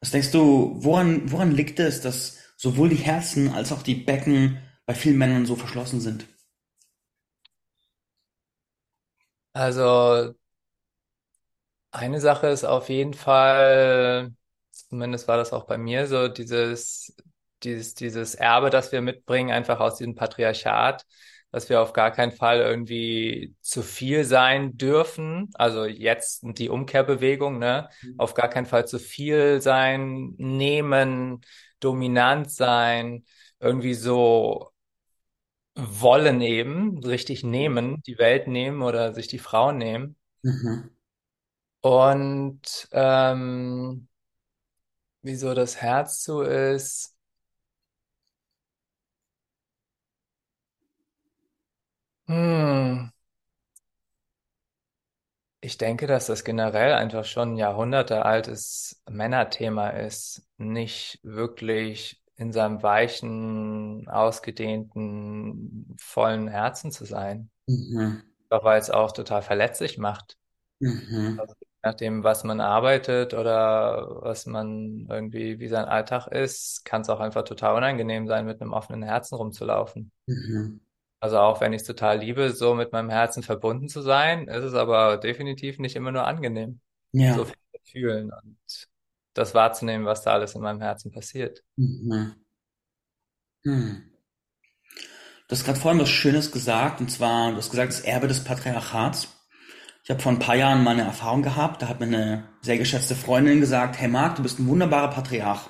Was 0.00 0.10
denkst 0.10 0.32
du, 0.32 0.74
woran, 0.80 1.30
woran 1.32 1.52
liegt 1.52 1.78
es, 1.80 2.00
dass 2.00 2.38
sowohl 2.56 2.88
die 2.90 2.96
Herzen 2.96 3.48
als 3.54 3.72
auch 3.72 3.82
die 3.82 3.94
Becken 3.94 4.58
bei 4.86 4.94
vielen 4.94 5.18
Männern 5.18 5.46
so 5.46 5.56
verschlossen 5.56 6.00
sind? 6.00 6.26
Also 9.54 10.34
eine 11.90 12.20
Sache 12.20 12.48
ist 12.48 12.64
auf 12.64 12.88
jeden 12.88 13.14
Fall, 13.14 14.34
zumindest 14.70 15.28
war 15.28 15.36
das 15.36 15.52
auch 15.52 15.64
bei 15.66 15.78
mir 15.78 16.06
so, 16.06 16.28
dieses, 16.28 17.14
dieses, 17.64 17.94
dieses 17.94 18.34
Erbe, 18.34 18.70
das 18.70 18.92
wir 18.92 19.00
mitbringen, 19.00 19.50
einfach 19.50 19.80
aus 19.80 19.96
diesem 19.96 20.14
Patriarchat, 20.14 21.04
dass 21.50 21.68
wir 21.68 21.82
auf 21.82 21.92
gar 21.92 22.10
keinen 22.10 22.32
Fall 22.32 22.60
irgendwie 22.60 23.54
zu 23.60 23.82
viel 23.82 24.24
sein 24.24 24.76
dürfen. 24.78 25.50
Also 25.54 25.84
jetzt 25.84 26.40
die 26.42 26.70
Umkehrbewegung, 26.70 27.58
ne? 27.58 27.88
Auf 28.18 28.34
gar 28.34 28.48
keinen 28.48 28.66
Fall 28.66 28.86
zu 28.86 28.98
viel 28.98 29.60
sein, 29.60 30.34
nehmen, 30.38 31.42
dominant 31.78 32.50
sein, 32.50 33.24
irgendwie 33.60 33.94
so 33.94 34.72
wollen 35.74 36.40
eben, 36.40 36.98
richtig 36.98 37.44
nehmen, 37.44 38.02
die 38.06 38.18
Welt 38.18 38.46
nehmen 38.46 38.82
oder 38.82 39.14
sich 39.14 39.28
die 39.28 39.38
Frauen 39.38 39.78
nehmen. 39.78 40.16
Mhm. 40.42 40.90
Und 41.80 42.88
ähm, 42.92 44.08
wieso 45.22 45.54
das 45.54 45.76
Herz 45.76 46.22
zu 46.22 46.42
ist, 46.42 47.16
hm, 52.28 53.10
ich 55.60 55.78
denke, 55.78 56.06
dass 56.06 56.26
das 56.26 56.44
generell 56.44 56.92
einfach 56.92 57.24
schon 57.24 57.52
ein 57.54 57.56
jahrhundertealtes 57.56 59.00
Männerthema 59.08 59.90
ist, 59.90 60.42
nicht 60.56 61.20
wirklich 61.22 62.20
in 62.36 62.52
seinem 62.52 62.82
weichen, 62.82 64.08
ausgedehnten, 64.08 65.96
vollen 66.00 66.48
Herzen 66.48 66.90
zu 66.90 67.04
sein. 67.04 67.50
Mhm. 67.68 68.22
Doch 68.50 68.64
weil 68.64 68.80
es 68.80 68.90
auch 68.90 69.12
total 69.12 69.42
verletzlich 69.42 69.98
macht. 69.98 70.36
Mhm. 70.80 71.38
Also, 71.38 71.54
je 71.60 71.66
nachdem, 71.84 72.24
was 72.24 72.42
man 72.42 72.60
arbeitet 72.60 73.32
oder 73.32 74.20
was 74.22 74.46
man 74.46 75.06
irgendwie, 75.08 75.60
wie 75.60 75.68
sein 75.68 75.84
Alltag 75.84 76.26
ist, 76.26 76.84
kann 76.84 77.02
es 77.02 77.08
auch 77.08 77.20
einfach 77.20 77.44
total 77.44 77.76
unangenehm 77.76 78.26
sein, 78.26 78.46
mit 78.46 78.60
einem 78.60 78.72
offenen 78.72 79.04
Herzen 79.04 79.36
rumzulaufen. 79.36 80.10
Mhm. 80.26 80.80
Also 81.22 81.38
auch 81.38 81.60
wenn 81.60 81.72
ich 81.72 81.82
es 81.82 81.86
total 81.86 82.18
liebe, 82.20 82.52
so 82.52 82.74
mit 82.74 82.92
meinem 82.92 83.10
Herzen 83.10 83.42
verbunden 83.44 83.88
zu 83.88 84.02
sein, 84.02 84.48
ist 84.48 84.64
es 84.64 84.74
aber 84.74 85.18
definitiv 85.18 85.78
nicht 85.78 85.96
immer 85.96 86.12
nur 86.12 86.26
angenehm, 86.26 86.80
so 87.28 87.44
Ja. 87.44 87.46
viel 87.46 87.54
zu 87.72 87.80
fühlen 87.92 88.32
und 88.32 88.58
das 89.34 89.54
wahrzunehmen, 89.54 90.06
was 90.06 90.22
da 90.22 90.32
alles 90.34 90.54
in 90.56 90.62
meinem 90.62 90.80
Herzen 90.82 91.12
passiert. 91.12 91.62
Mhm. 91.78 92.42
Hm. 93.64 94.12
Du 95.48 95.54
hast 95.56 95.64
gerade 95.64 95.78
vorhin 95.78 96.00
was 96.00 96.08
Schönes 96.08 96.50
gesagt, 96.52 97.00
und 97.00 97.10
zwar, 97.10 97.50
du 97.50 97.56
hast 97.58 97.70
gesagt, 97.70 97.92
das 97.92 98.00
Erbe 98.00 98.26
des 98.28 98.42
Patriarchats. 98.44 99.28
Ich 100.04 100.10
habe 100.10 100.20
vor 100.20 100.32
ein 100.32 100.38
paar 100.40 100.56
Jahren 100.56 100.84
mal 100.84 100.92
eine 100.92 101.02
Erfahrung 101.04 101.42
gehabt, 101.42 101.82
da 101.82 101.88
hat 101.88 102.00
mir 102.00 102.06
eine 102.06 102.44
sehr 102.62 102.78
geschätzte 102.78 103.14
Freundin 103.16 103.60
gesagt, 103.60 103.98
hey 104.00 104.08
Marc, 104.08 104.36
du 104.36 104.42
bist 104.44 104.58
ein 104.60 104.68
wunderbarer 104.68 105.10
Patriarch. 105.10 105.68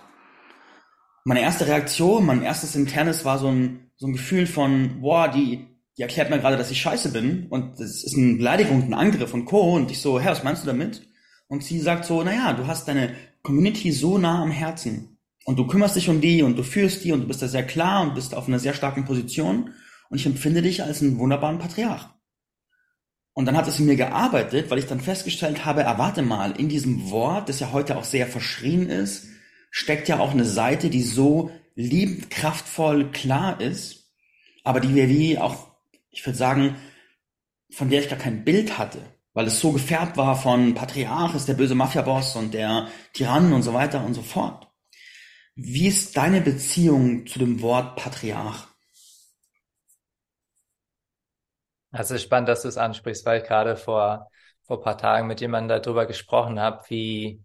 Meine 1.24 1.40
erste 1.40 1.66
Reaktion, 1.66 2.26
mein 2.26 2.42
erstes 2.42 2.74
internes 2.74 3.24
war 3.24 3.38
so 3.38 3.48
ein, 3.48 3.90
so 3.96 4.06
ein 4.06 4.12
Gefühl 4.12 4.46
von, 4.46 5.00
boah, 5.00 5.28
die, 5.28 5.66
die 5.96 6.02
erklärt 6.02 6.30
mir 6.30 6.38
gerade, 6.38 6.56
dass 6.56 6.70
ich 6.72 6.80
scheiße 6.80 7.12
bin 7.12 7.46
und 7.48 7.78
das 7.78 8.02
ist 8.02 8.16
eine 8.16 8.34
Beleidigung, 8.34 8.82
ein 8.82 8.94
Angriff 8.94 9.32
und 9.32 9.44
Co. 9.44 9.74
Und 9.74 9.90
ich 9.90 10.00
so, 10.00 10.18
hä, 10.18 10.28
was 10.28 10.42
meinst 10.42 10.64
du 10.64 10.66
damit? 10.66 11.08
Und 11.46 11.62
sie 11.62 11.78
sagt 11.78 12.04
so, 12.04 12.22
naja, 12.24 12.52
du 12.54 12.66
hast 12.66 12.88
deine 12.88 13.14
Community 13.42 13.92
so 13.92 14.18
nah 14.18 14.42
am 14.42 14.50
Herzen 14.50 15.18
und 15.44 15.58
du 15.58 15.66
kümmerst 15.66 15.96
dich 15.96 16.08
um 16.08 16.20
die 16.20 16.42
und 16.42 16.56
du 16.56 16.64
führst 16.64 17.04
die 17.04 17.12
und 17.12 17.20
du 17.20 17.28
bist 17.28 17.42
da 17.42 17.48
sehr 17.48 17.66
klar 17.66 18.02
und 18.02 18.14
bist 18.14 18.34
auf 18.34 18.48
einer 18.48 18.58
sehr 18.58 18.74
starken 18.74 19.04
Position 19.04 19.70
und 20.08 20.18
ich 20.18 20.26
empfinde 20.26 20.62
dich 20.62 20.82
als 20.82 21.02
einen 21.02 21.18
wunderbaren 21.18 21.58
Patriarch. 21.58 22.08
Und 23.34 23.46
dann 23.46 23.56
hat 23.56 23.66
es 23.68 23.78
in 23.78 23.86
mir 23.86 23.96
gearbeitet, 23.96 24.70
weil 24.70 24.78
ich 24.78 24.86
dann 24.86 25.00
festgestellt 25.00 25.64
habe, 25.64 25.82
erwarte 25.82 26.22
mal, 26.22 26.52
in 26.52 26.68
diesem 26.68 27.10
Wort, 27.10 27.48
das 27.48 27.60
ja 27.60 27.72
heute 27.72 27.96
auch 27.96 28.04
sehr 28.04 28.26
verschrien 28.26 28.88
ist, 28.88 29.26
steckt 29.72 30.06
ja 30.06 30.20
auch 30.20 30.30
eine 30.30 30.44
Seite, 30.44 30.90
die 30.90 31.02
so 31.02 31.50
liebend, 31.74 32.30
kraftvoll, 32.30 33.10
klar 33.10 33.60
ist, 33.60 34.12
aber 34.62 34.78
die 34.78 34.94
wir 34.94 35.08
wie 35.08 35.38
auch, 35.38 35.68
ich 36.10 36.24
würde 36.24 36.38
sagen, 36.38 36.76
von 37.72 37.88
der 37.88 38.02
ich 38.02 38.10
gar 38.10 38.18
kein 38.18 38.44
Bild 38.44 38.78
hatte, 38.78 39.00
weil 39.32 39.46
es 39.46 39.58
so 39.60 39.72
gefärbt 39.72 40.18
war 40.18 40.36
von 40.36 40.74
Patriarch 40.74 41.34
ist 41.34 41.48
der 41.48 41.54
böse 41.54 41.74
Mafiaboss 41.74 42.36
und 42.36 42.52
der 42.52 42.88
Tyrann 43.14 43.52
und 43.52 43.62
so 43.62 43.72
weiter 43.72 44.04
und 44.04 44.12
so 44.14 44.22
fort. 44.22 44.68
Wie 45.54 45.88
ist 45.88 46.16
deine 46.18 46.42
Beziehung 46.42 47.26
zu 47.26 47.38
dem 47.38 47.62
Wort 47.62 47.96
Patriarch? 47.96 48.66
Also 51.90 52.18
spannend, 52.18 52.48
dass 52.48 52.62
du 52.62 52.68
es 52.68 52.76
ansprichst, 52.76 53.24
weil 53.24 53.40
ich 53.40 53.48
gerade 53.48 53.76
vor, 53.76 54.30
vor 54.64 54.82
paar 54.82 54.98
Tagen 54.98 55.26
mit 55.26 55.40
jemandem 55.40 55.80
darüber 55.82 56.06
gesprochen 56.06 56.60
habe, 56.60 56.84
wie, 56.88 57.42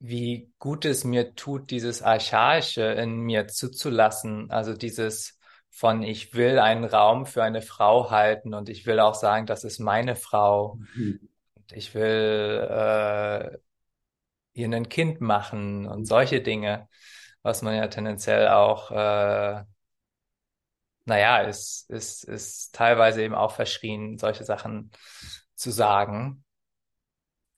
wie 0.00 0.50
gut 0.58 0.86
es 0.86 1.04
mir 1.04 1.34
tut, 1.34 1.70
dieses 1.70 2.02
Archaische 2.02 2.82
in 2.82 3.18
mir 3.20 3.46
zuzulassen. 3.46 4.50
Also 4.50 4.74
dieses 4.74 5.38
von 5.68 6.02
ich 6.02 6.34
will 6.34 6.58
einen 6.58 6.84
Raum 6.84 7.26
für 7.26 7.44
eine 7.44 7.62
Frau 7.62 8.10
halten 8.10 8.54
und 8.54 8.68
ich 8.68 8.86
will 8.86 8.98
auch 8.98 9.14
sagen, 9.14 9.46
das 9.46 9.62
ist 9.62 9.78
meine 9.78 10.16
Frau. 10.16 10.78
Mhm. 10.94 11.28
Ich 11.72 11.94
will 11.94 12.66
äh, 12.68 13.58
ihr 14.54 14.68
ein 14.68 14.88
Kind 14.88 15.20
machen 15.20 15.86
und 15.86 16.06
solche 16.06 16.40
Dinge, 16.40 16.88
was 17.42 17.62
man 17.62 17.76
ja 17.76 17.86
tendenziell 17.86 18.48
auch, 18.48 18.90
äh, 18.90 19.62
naja, 21.04 21.42
ist, 21.42 21.88
ist, 21.90 22.24
ist 22.24 22.74
teilweise 22.74 23.22
eben 23.22 23.34
auch 23.34 23.52
verschrien, 23.52 24.18
solche 24.18 24.44
Sachen 24.44 24.90
zu 25.54 25.70
sagen. 25.70 26.44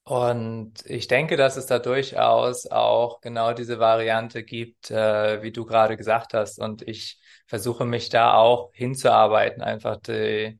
Und 0.04 0.74
ich 0.84 1.06
denke, 1.06 1.36
dass 1.36 1.56
es 1.56 1.66
da 1.66 1.78
durchaus 1.78 2.66
auch 2.66 3.20
genau 3.20 3.52
diese 3.52 3.78
Variante 3.78 4.42
gibt, 4.42 4.90
äh, 4.90 5.42
wie 5.42 5.52
du 5.52 5.64
gerade 5.64 5.96
gesagt 5.96 6.34
hast. 6.34 6.58
Und 6.58 6.82
ich 6.82 7.20
versuche 7.46 7.84
mich 7.84 8.08
da 8.08 8.34
auch 8.34 8.72
hinzuarbeiten, 8.74 9.62
einfach 9.62 9.98
die, 9.98 10.58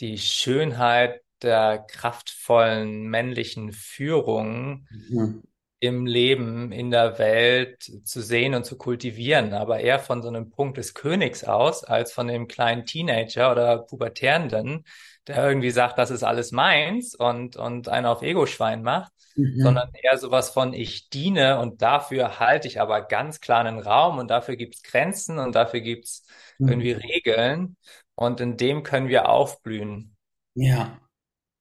die 0.00 0.16
Schönheit 0.18 1.20
der 1.42 1.78
kraftvollen 1.86 3.02
männlichen 3.08 3.72
Führung 3.72 4.86
Mhm. 4.90 5.40
im 5.80 6.06
Leben, 6.06 6.72
in 6.72 6.90
der 6.90 7.18
Welt 7.18 7.82
zu 8.04 8.20
sehen 8.20 8.54
und 8.54 8.64
zu 8.64 8.76
kultivieren, 8.76 9.52
aber 9.54 9.78
eher 9.80 10.00
von 10.00 10.22
so 10.22 10.28
einem 10.28 10.50
Punkt 10.50 10.76
des 10.76 10.92
Königs 10.92 11.44
aus, 11.44 11.84
als 11.84 12.12
von 12.12 12.26
dem 12.26 12.48
kleinen 12.48 12.84
Teenager 12.84 13.52
oder 13.52 13.78
Pubertierenden, 13.78 14.84
der 15.28 15.46
irgendwie 15.48 15.70
sagt, 15.70 15.98
das 15.98 16.10
ist 16.10 16.22
alles 16.24 16.52
meins 16.52 17.14
und, 17.14 17.56
und 17.56 17.88
einen 17.88 18.06
auf 18.06 18.22
Ego-Schwein 18.22 18.82
macht, 18.82 19.12
Mhm. 19.36 19.78
sondern 19.78 19.90
eher 19.94 20.18
sowas 20.18 20.50
von, 20.50 20.72
ich 20.72 21.10
diene 21.10 21.58
und 21.60 21.82
dafür 21.82 22.38
halte 22.40 22.68
ich 22.68 22.80
aber 22.80 23.02
ganz 23.02 23.40
klar 23.40 23.60
einen 23.64 23.80
Raum 23.80 24.18
und 24.18 24.28
dafür 24.30 24.56
gibt's 24.56 24.82
Grenzen 24.82 25.38
und 25.38 25.54
dafür 25.54 25.80
gibt's 25.80 26.26
irgendwie 26.64 26.92
Mhm. 26.92 26.92
Regeln 26.92 27.76
und 28.14 28.40
in 28.40 28.56
dem 28.56 28.82
können 28.82 29.08
wir 29.08 29.28
aufblühen. 29.28 30.16
Ja, 30.54 31.00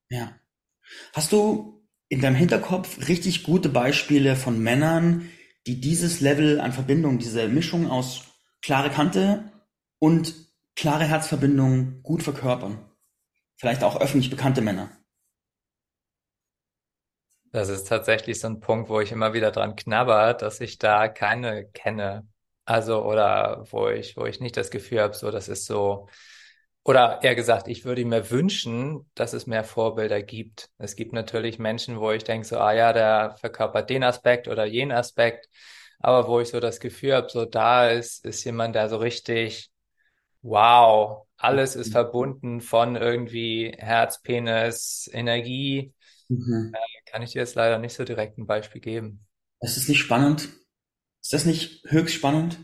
ja. 0.10 0.34
Hast 1.14 1.34
du 1.34 1.84
in 2.10 2.22
deinem 2.22 2.36
Hinterkopf 2.36 3.08
richtig 3.10 3.44
gute 3.44 3.70
Beispiele 3.70 4.38
von 4.38 4.60
Männern, 4.62 5.30
die 5.68 5.82
dieses 5.82 6.22
Level 6.22 6.62
an 6.62 6.74
Verbindung, 6.74 7.20
diese 7.20 7.50
Mischung 7.50 7.90
aus 7.92 8.24
klare 8.64 8.92
Kante 8.92 9.52
und 10.00 10.36
klare 10.76 11.06
Herzverbindung 11.06 12.04
gut 12.04 12.24
verkörpern? 12.24 12.80
Vielleicht 13.58 13.84
auch 13.84 14.02
öffentlich 14.02 14.32
bekannte 14.32 14.62
Männer. 14.62 14.90
Das 17.52 17.70
ist 17.70 17.88
tatsächlich 17.88 18.40
so 18.40 18.48
ein 18.48 18.60
Punkt, 18.60 18.90
wo 18.90 19.00
ich 19.00 19.12
immer 19.12 19.34
wieder 19.34 19.52
dran 19.52 19.76
knabber, 19.76 20.34
dass 20.34 20.60
ich 20.62 20.78
da 20.78 21.08
keine 21.08 21.66
kenne. 21.70 22.28
Also, 22.66 23.04
oder 23.06 23.66
wo 23.72 23.88
ich, 23.90 24.18
wo 24.18 24.26
ich 24.26 24.40
nicht 24.42 24.58
das 24.58 24.70
Gefühl 24.70 25.02
habe, 25.02 25.14
so, 25.16 25.32
das 25.32 25.48
ist 25.48 25.66
so, 25.66 26.08
oder 26.84 27.20
eher 27.24 27.36
gesagt, 27.36 27.68
ich 27.70 27.86
würde 27.86 28.06
mir 28.06 28.30
wünschen, 28.32 29.10
dass 29.16 29.34
es 29.34 29.48
mehr 29.48 29.64
Vorbilder 29.64 30.22
gibt. 30.24 30.70
Es 30.78 30.96
gibt 30.96 31.14
natürlich 31.14 31.60
Menschen, 31.60 32.00
wo 32.00 32.12
ich 32.12 32.24
denke, 32.26 32.48
so, 32.48 32.58
ah 32.60 32.74
ja, 32.74 32.94
der 32.94 33.36
verkörpert 33.40 33.90
den 33.90 34.04
Aspekt 34.04 34.48
oder 34.48 34.66
jenen 34.66 34.92
Aspekt, 34.98 35.50
aber 36.00 36.28
wo 36.28 36.40
ich 36.42 36.50
so 36.50 36.60
das 36.60 36.80
Gefühl 36.80 37.16
habe, 37.16 37.30
so 37.30 37.46
da 37.46 37.90
ist, 37.90 38.26
ist 38.26 38.44
jemand, 38.46 38.76
der 38.76 38.90
so 38.90 38.98
richtig, 38.98 39.72
wow, 40.44 41.27
alles 41.38 41.76
ist 41.76 41.92
verbunden 41.92 42.62
von 42.62 42.96
irgendwie 42.96 43.74
Herz, 43.78 44.22
Penis, 44.22 45.10
Energie 45.14 45.94
Mhm. 46.30 46.78
kann 47.06 47.22
ich 47.24 47.32
dir 47.32 47.40
jetzt 47.40 47.56
leider 47.56 47.80
nicht 47.80 47.94
so 47.96 48.04
direkt 48.04 48.38
ein 48.38 48.46
Beispiel 48.48 48.82
geben. 48.82 49.26
Ist 49.62 49.78
das 49.78 49.88
nicht 49.88 50.00
spannend? 50.00 50.50
Ist 51.22 51.32
das 51.34 51.46
nicht 51.46 51.84
höchst 51.92 52.16
spannend? 52.16 52.58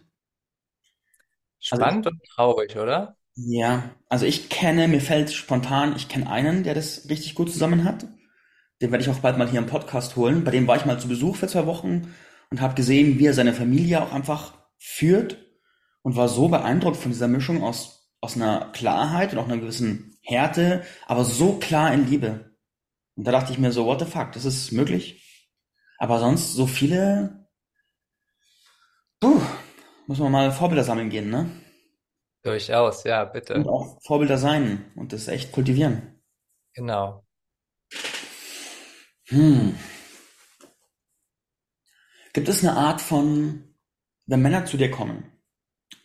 Also 1.69 1.87
Spannend 1.87 2.05
und 2.05 2.23
traurig, 2.25 2.75
oder? 2.77 3.17
ja, 3.35 3.89
also 4.09 4.25
ich 4.25 4.49
kenne, 4.49 4.87
mir 4.87 5.01
fällt 5.01 5.31
spontan, 5.31 5.95
ich 5.95 6.07
kenne 6.07 6.29
einen, 6.29 6.63
der 6.63 6.75
das 6.75 7.09
richtig 7.09 7.35
gut 7.35 7.51
zusammen 7.51 7.83
hat. 7.83 8.05
Den 8.81 8.91
werde 8.91 9.03
ich 9.03 9.09
auch 9.09 9.19
bald 9.19 9.37
mal 9.37 9.49
hier 9.49 9.59
im 9.59 9.67
Podcast 9.67 10.15
holen. 10.17 10.43
Bei 10.43 10.51
dem 10.51 10.67
war 10.67 10.77
ich 10.77 10.85
mal 10.85 10.99
zu 10.99 11.07
Besuch 11.07 11.37
für 11.37 11.47
zwei 11.47 11.65
Wochen 11.67 12.13
und 12.51 12.61
habe 12.61 12.75
gesehen, 12.75 13.19
wie 13.19 13.27
er 13.27 13.33
seine 13.35 13.53
Familie 13.53 14.01
auch 14.03 14.13
einfach 14.13 14.55
führt 14.79 15.37
und 16.03 16.15
war 16.15 16.29
so 16.29 16.49
beeindruckt 16.49 16.97
von 16.97 17.11
dieser 17.11 17.27
Mischung 17.29 17.63
aus, 17.63 18.02
aus 18.23 18.37
einer 18.37 18.71
Klarheit 18.71 19.33
und 19.33 19.39
auch 19.39 19.45
einer 19.45 19.57
gewissen 19.57 20.17
Härte, 20.21 20.85
aber 21.05 21.25
so 21.25 21.59
klar 21.59 21.93
in 21.93 22.07
Liebe. 22.07 22.55
Und 23.15 23.25
da 23.25 23.33
dachte 23.33 23.51
ich 23.51 23.59
mir 23.59 23.73
so, 23.73 23.85
what 23.85 23.99
the 23.99 24.05
fuck, 24.05 24.31
das 24.31 24.45
ist 24.45 24.71
möglich? 24.71 25.45
Aber 25.97 26.19
sonst 26.19 26.53
so 26.53 26.65
viele, 26.65 27.49
puh, 29.19 29.41
muss 30.07 30.19
man 30.19 30.31
mal 30.31 30.53
Vorbilder 30.53 30.85
sammeln 30.85 31.09
gehen, 31.09 31.29
ne? 31.29 31.51
Durchaus, 32.43 33.03
ja, 33.03 33.23
Und 33.23 33.33
bitte. 33.33 33.55
auch 33.69 34.01
Vorbilder 34.01 34.37
sein 34.37 34.89
und 34.95 35.11
das 35.11 35.27
echt 35.27 35.51
kultivieren. 35.51 36.23
Genau. 36.75 37.25
Hm. 39.27 39.77
Gibt 42.31 42.47
es 42.47 42.63
eine 42.63 42.77
Art 42.77 43.01
von, 43.01 43.75
wenn 44.27 44.41
Männer 44.41 44.65
zu 44.65 44.77
dir 44.77 44.89
kommen, 44.91 45.32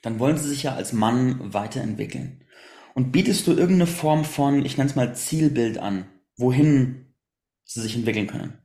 dann 0.03 0.19
wollen 0.19 0.39
sie 0.39 0.49
sich 0.49 0.63
ja 0.63 0.75
als 0.75 0.93
Mann 0.93 1.53
weiterentwickeln. 1.53 2.45
Und 2.95 3.13
bietest 3.13 3.47
du 3.47 3.53
irgendeine 3.53 3.87
Form 3.87 4.25
von, 4.25 4.65
ich 4.65 4.77
nenne 4.77 4.91
es 4.91 4.97
mal 4.97 5.15
Zielbild 5.15 5.79
an, 5.79 6.07
wohin 6.37 7.15
sie 7.65 7.81
sich 7.81 7.95
entwickeln 7.95 8.27
können? 8.27 8.59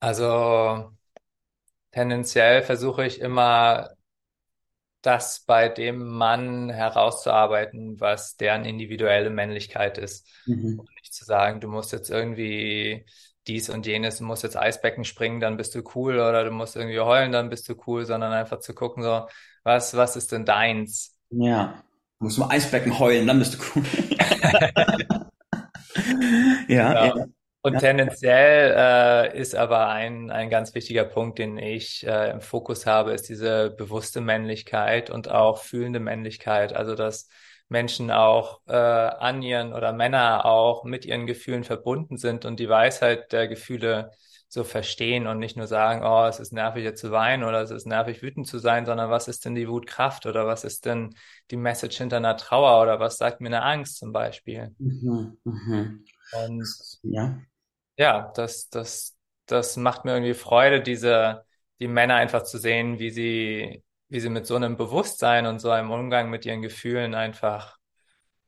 Also 0.00 0.90
tendenziell 1.92 2.62
versuche 2.62 3.06
ich 3.06 3.20
immer, 3.20 3.90
das 5.02 5.40
bei 5.40 5.68
dem 5.68 6.06
Mann 6.06 6.70
herauszuarbeiten, 6.70 8.00
was 8.00 8.36
deren 8.36 8.64
individuelle 8.64 9.30
Männlichkeit 9.30 9.96
ist. 9.98 10.28
Mhm. 10.46 10.80
Und 10.80 10.90
nicht 11.00 11.14
zu 11.14 11.24
sagen, 11.24 11.60
du 11.60 11.68
musst 11.68 11.92
jetzt 11.92 12.10
irgendwie 12.10 13.06
dies 13.48 13.70
und 13.70 13.86
jenes, 13.86 14.18
du 14.18 14.24
musst 14.24 14.42
jetzt 14.42 14.56
Eisbecken 14.56 15.04
springen, 15.04 15.40
dann 15.40 15.56
bist 15.56 15.74
du 15.74 15.82
cool, 15.94 16.14
oder 16.14 16.44
du 16.44 16.50
musst 16.50 16.76
irgendwie 16.76 17.00
heulen, 17.00 17.32
dann 17.32 17.48
bist 17.48 17.68
du 17.68 17.74
cool, 17.86 18.04
sondern 18.04 18.32
einfach 18.32 18.60
zu 18.60 18.74
gucken, 18.74 19.02
so, 19.02 19.26
was, 19.64 19.96
was 19.96 20.16
ist 20.16 20.32
denn 20.32 20.44
deins? 20.44 21.16
Ja. 21.30 21.82
Du 22.18 22.24
musst 22.24 22.38
im 22.38 22.44
Eisbecken 22.44 22.98
heulen, 22.98 23.26
dann 23.26 23.38
bist 23.38 23.54
du 23.54 23.58
cool. 23.74 23.84
Ja, 26.68 26.92
ja, 26.92 27.06
Ja. 27.06 27.26
Und 27.60 27.74
ja. 27.74 27.80
tendenziell 27.80 28.74
äh, 28.76 29.38
ist 29.38 29.56
aber 29.56 29.88
ein, 29.88 30.30
ein 30.30 30.48
ganz 30.48 30.74
wichtiger 30.74 31.04
Punkt, 31.04 31.38
den 31.40 31.58
ich 31.58 32.06
äh, 32.06 32.30
im 32.30 32.40
Fokus 32.40 32.86
habe, 32.86 33.12
ist 33.12 33.28
diese 33.28 33.70
bewusste 33.70 34.20
Männlichkeit 34.20 35.10
und 35.10 35.28
auch 35.28 35.58
fühlende 35.58 35.98
Männlichkeit. 35.98 36.72
Also 36.72 36.94
dass 36.94 37.28
Menschen 37.68 38.10
auch 38.10 38.60
äh, 38.66 38.72
an 38.74 39.42
ihren 39.42 39.72
oder 39.74 39.92
Männer 39.92 40.44
auch 40.46 40.84
mit 40.84 41.04
ihren 41.04 41.26
Gefühlen 41.26 41.64
verbunden 41.64 42.16
sind 42.16 42.44
und 42.44 42.58
die 42.60 42.68
Weisheit 42.68 43.32
der 43.32 43.48
Gefühle 43.48 44.10
so 44.48 44.64
verstehen 44.64 45.26
und 45.26 45.38
nicht 45.38 45.56
nur 45.56 45.66
sagen, 45.66 46.02
oh, 46.04 46.24
es 46.26 46.40
ist 46.40 46.52
nervig 46.52 46.82
jetzt 46.84 47.00
zu 47.00 47.10
weinen 47.10 47.44
oder 47.44 47.60
es 47.62 47.70
ist 47.70 47.86
nervig 47.86 48.22
wütend 48.22 48.46
zu 48.46 48.58
sein, 48.58 48.86
sondern 48.86 49.10
was 49.10 49.28
ist 49.28 49.44
denn 49.44 49.54
die 49.54 49.68
Wutkraft 49.68 50.24
oder 50.26 50.46
was 50.46 50.64
ist 50.64 50.86
denn 50.86 51.14
die 51.50 51.56
Message 51.58 51.98
hinter 51.98 52.16
einer 52.16 52.36
Trauer 52.38 52.82
oder 52.82 52.98
was 53.00 53.18
sagt 53.18 53.40
mir 53.42 53.48
eine 53.48 53.62
Angst 53.62 53.98
zum 53.98 54.12
Beispiel? 54.12 54.74
Mhm, 54.78 55.38
mhm. 55.44 56.04
Und 56.30 56.64
Ja. 57.02 57.40
ja, 57.96 58.32
das, 58.34 58.68
das, 58.70 59.16
das 59.46 59.76
macht 59.76 60.04
mir 60.04 60.12
irgendwie 60.12 60.34
Freude, 60.34 60.82
diese, 60.82 61.44
die 61.80 61.88
Männer 61.88 62.14
einfach 62.16 62.42
zu 62.44 62.58
sehen, 62.58 62.98
wie 62.98 63.10
sie, 63.10 63.82
wie 64.08 64.20
sie 64.20 64.30
mit 64.30 64.46
so 64.46 64.56
einem 64.56 64.76
Bewusstsein 64.76 65.46
und 65.46 65.58
so 65.60 65.70
einem 65.70 65.90
Umgang 65.90 66.30
mit 66.30 66.46
ihren 66.46 66.62
Gefühlen 66.62 67.14
einfach 67.14 67.76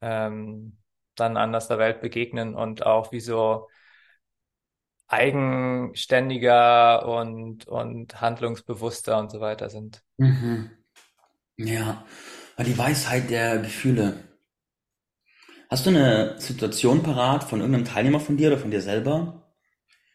ähm, 0.00 0.78
dann 1.14 1.36
anders 1.36 1.68
der 1.68 1.78
Welt 1.78 2.00
begegnen 2.00 2.54
und 2.54 2.86
auch 2.86 3.12
wie 3.12 3.20
so 3.20 3.68
eigenständiger 5.08 7.06
und, 7.06 7.66
und 7.66 8.20
handlungsbewusster 8.20 9.18
und 9.18 9.30
so 9.30 9.40
weiter 9.40 9.68
sind. 9.68 10.02
Mhm. 10.18 10.70
Ja. 11.56 12.04
Die 12.58 12.78
Weisheit 12.78 13.30
der 13.30 13.58
Gefühle. 13.58 14.22
Hast 15.68 15.86
du 15.86 15.90
eine 15.90 16.38
Situation 16.40 17.02
parat 17.02 17.44
von 17.44 17.60
irgendeinem 17.60 17.86
Teilnehmer 17.86 18.20
von 18.20 18.36
dir 18.36 18.48
oder 18.48 18.58
von 18.58 18.70
dir 18.70 18.82
selber, 18.82 19.52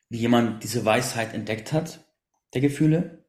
wie 0.10 0.20
jemand 0.20 0.64
diese 0.64 0.86
Weisheit 0.86 1.34
entdeckt 1.34 1.74
hat, 1.74 2.06
der 2.54 2.62
Gefühle? 2.62 3.25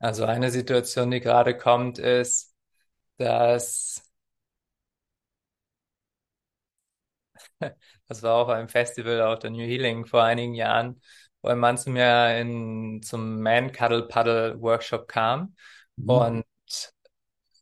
Also 0.00 0.24
eine 0.24 0.50
Situation, 0.50 1.10
die 1.12 1.20
gerade 1.20 1.56
kommt, 1.56 1.98
ist, 2.00 2.54
dass 3.18 4.02
Das 8.08 8.22
war 8.22 8.36
auf 8.36 8.48
einem 8.48 8.68
Festival 8.68 9.20
auf 9.22 9.38
der 9.40 9.50
New 9.50 9.64
Healing 9.64 10.06
vor 10.06 10.22
einigen 10.24 10.54
Jahren, 10.54 11.00
wo 11.42 11.48
ein 11.48 11.58
Mann 11.58 11.78
zu 11.78 11.90
mir 11.90 12.36
in, 12.38 13.02
zum 13.02 13.40
Man 13.42 13.72
Cuddle 13.72 14.02
Puddle 14.08 14.60
Workshop 14.60 15.08
kam 15.08 15.54
Mhm. 15.98 16.06
und 16.06 16.44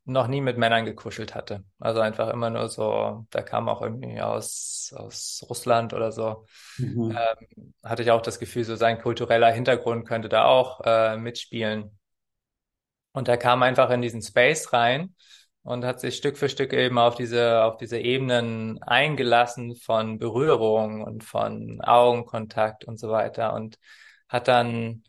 noch 0.05 0.27
nie 0.29 0.41
mit 0.41 0.57
Männern 0.59 0.85
gekuschelt 0.85 1.35
hatte. 1.35 1.65
Also 1.79 2.01
einfach 2.01 2.29
immer 2.31 2.51
nur 2.51 2.69
so, 2.69 3.27
der 3.33 3.43
kam 3.43 3.69
auch 3.69 3.83
irgendwie 3.83 4.21
aus, 4.21 4.93
aus 4.97 5.45
Russland 5.49 5.93
oder 5.93 6.13
so. 6.13 6.47
Mhm. 6.79 7.29
Ähm, 7.49 7.75
hatte 7.83 8.03
ich 8.03 8.11
auch 8.11 8.23
das 8.23 8.39
Gefühl, 8.39 8.65
so 8.65 8.77
sein 8.77 9.01
kultureller 9.01 9.51
Hintergrund 9.53 10.07
könnte 10.09 10.29
da 10.29 10.45
auch 10.47 10.81
äh, 10.85 11.17
mitspielen. 11.19 11.98
Und 13.19 13.29
er 13.29 13.37
kam 13.37 13.63
einfach 13.65 13.91
in 13.91 14.01
diesen 14.01 14.23
Space 14.23 14.73
rein 14.73 15.15
und 15.63 15.85
hat 15.85 15.99
sich 15.99 16.17
Stück 16.17 16.39
für 16.39 16.49
Stück 16.49 16.73
eben 16.73 16.99
auf 16.99 17.17
diese, 17.17 17.65
auf 17.65 17.77
diese 17.77 17.99
Ebenen 17.99 18.81
eingelassen 18.83 19.75
von 19.75 20.19
Berührung 20.19 21.03
und 21.03 21.25
von 21.25 21.81
Augenkontakt 21.81 22.85
und 22.85 22.99
so 22.99 23.11
weiter 23.11 23.55
und 23.55 23.77
hat 24.29 24.47
dann 24.47 25.03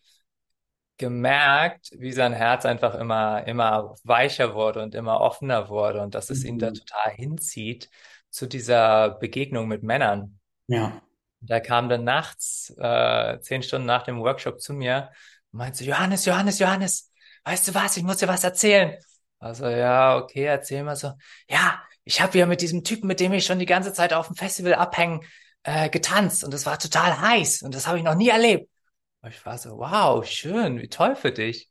gemerkt, 0.97 1.91
wie 1.97 2.11
sein 2.11 2.33
Herz 2.33 2.65
einfach 2.65 2.95
immer, 2.95 3.45
immer 3.47 3.95
weicher 4.03 4.55
wurde 4.55 4.81
und 4.81 4.95
immer 4.95 5.21
offener 5.21 5.69
wurde 5.69 6.01
und 6.01 6.15
dass 6.15 6.31
es 6.31 6.43
ihn 6.43 6.57
da 6.57 6.71
Mhm. 6.71 6.73
total 6.73 7.11
hinzieht 7.11 7.89
zu 8.31 8.47
dieser 8.47 9.11
Begegnung 9.11 9.67
mit 9.67 9.83
Männern. 9.83 10.39
Ja. 10.67 11.01
Da 11.41 11.59
kam 11.59 11.87
dann 11.87 12.03
nachts, 12.03 12.73
äh, 12.77 13.39
zehn 13.39 13.63
Stunden 13.63 13.85
nach 13.85 14.03
dem 14.03 14.19
Workshop 14.19 14.59
zu 14.59 14.73
mir 14.73 15.11
und 15.51 15.59
meinte, 15.59 15.85
Johannes, 15.85 16.25
Johannes, 16.25 16.59
Johannes, 16.59 17.08
weißt 17.45 17.67
du 17.67 17.73
was, 17.73 17.97
ich 17.97 18.03
muss 18.03 18.17
dir 18.17 18.27
was 18.27 18.43
erzählen. 18.43 18.97
Also, 19.39 19.67
ja, 19.67 20.17
okay, 20.17 20.43
erzähl 20.43 20.83
mal 20.83 20.95
so. 20.95 21.13
Ja, 21.49 21.81
ich 22.03 22.21
habe 22.21 22.37
ja 22.37 22.45
mit 22.45 22.61
diesem 22.61 22.83
Typen, 22.83 23.07
mit 23.07 23.19
dem 23.19 23.33
ich 23.33 23.45
schon 23.45 23.59
die 23.59 23.65
ganze 23.65 23.93
Zeit 23.93 24.13
auf 24.13 24.27
dem 24.27 24.35
Festival 24.35 24.73
abhängen, 24.73 25.21
äh, 25.63 25.89
getanzt 25.89 26.43
und 26.43 26.53
es 26.53 26.65
war 26.65 26.79
total 26.79 27.19
heiß 27.19 27.61
und 27.63 27.75
das 27.75 27.87
habe 27.87 27.97
ich 27.97 28.03
noch 28.03 28.15
nie 28.15 28.29
erlebt. 28.29 28.69
Und 29.21 29.29
ich 29.29 29.45
war 29.45 29.57
so, 29.57 29.77
wow, 29.77 30.25
schön, 30.25 30.79
wie 30.79 30.87
toll 30.87 31.15
für 31.15 31.31
dich. 31.31 31.69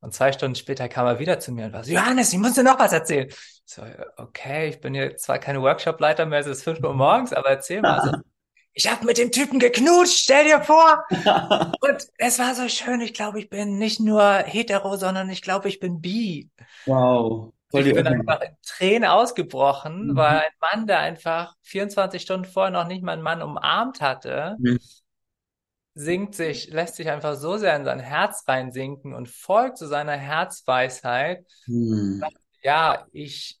Und 0.00 0.14
zwei 0.14 0.32
Stunden 0.32 0.54
später 0.54 0.88
kam 0.88 1.06
er 1.06 1.18
wieder 1.18 1.40
zu 1.40 1.52
mir 1.52 1.66
und 1.66 1.72
war 1.72 1.84
so, 1.84 1.92
Johannes, 1.92 2.32
ich 2.32 2.38
muss 2.38 2.54
dir 2.54 2.62
noch 2.62 2.78
was 2.78 2.92
erzählen. 2.92 3.28
So, 3.64 3.82
okay, 4.16 4.68
ich 4.68 4.80
bin 4.80 4.94
hier 4.94 5.16
zwar 5.16 5.38
keine 5.38 5.60
Workshopleiter 5.60 6.26
mehr, 6.26 6.40
es 6.40 6.46
ist 6.46 6.62
fünf 6.62 6.80
Uhr 6.80 6.94
morgens, 6.94 7.32
aber 7.32 7.50
erzähl 7.50 7.80
mal 7.80 8.00
so. 8.02 8.12
Ich 8.78 8.90
habe 8.90 9.06
mit 9.06 9.16
dem 9.16 9.32
Typen 9.32 9.58
geknutscht, 9.58 10.18
stell 10.18 10.44
dir 10.44 10.60
vor. 10.60 11.02
Und 11.80 12.06
es 12.18 12.38
war 12.38 12.54
so 12.54 12.68
schön. 12.68 13.00
Ich 13.00 13.14
glaube, 13.14 13.40
ich 13.40 13.48
bin 13.48 13.78
nicht 13.78 14.00
nur 14.00 14.22
hetero, 14.22 14.96
sondern 14.96 15.30
ich 15.30 15.40
glaube, 15.40 15.68
ich 15.70 15.80
bin 15.80 16.02
bi. 16.02 16.50
Wow. 16.84 17.54
Voll 17.70 17.86
Ich 17.86 17.94
bin 17.94 18.06
einfach 18.06 18.42
in 18.42 18.54
Tränen 18.62 19.08
ausgebrochen, 19.08 20.08
Mhm. 20.08 20.16
weil 20.16 20.40
ein 20.40 20.52
Mann, 20.60 20.86
der 20.86 20.98
einfach 20.98 21.54
24 21.62 22.20
Stunden 22.20 22.44
vorher 22.44 22.70
noch 22.70 22.86
nicht 22.86 23.02
mal 23.02 23.12
einen 23.14 23.22
Mann 23.22 23.40
umarmt 23.40 24.02
hatte, 24.02 24.56
Mhm. 24.58 24.78
sinkt 25.94 26.34
sich, 26.34 26.68
lässt 26.68 26.96
sich 26.96 27.08
einfach 27.10 27.34
so 27.34 27.56
sehr 27.56 27.74
in 27.76 27.84
sein 27.86 27.98
Herz 28.00 28.44
reinsinken 28.46 29.14
und 29.14 29.30
folgt 29.30 29.78
zu 29.78 29.86
seiner 29.86 30.16
Herzweisheit. 30.16 31.46
Mhm. 31.66 32.22
Ja, 32.62 33.06
ich 33.12 33.58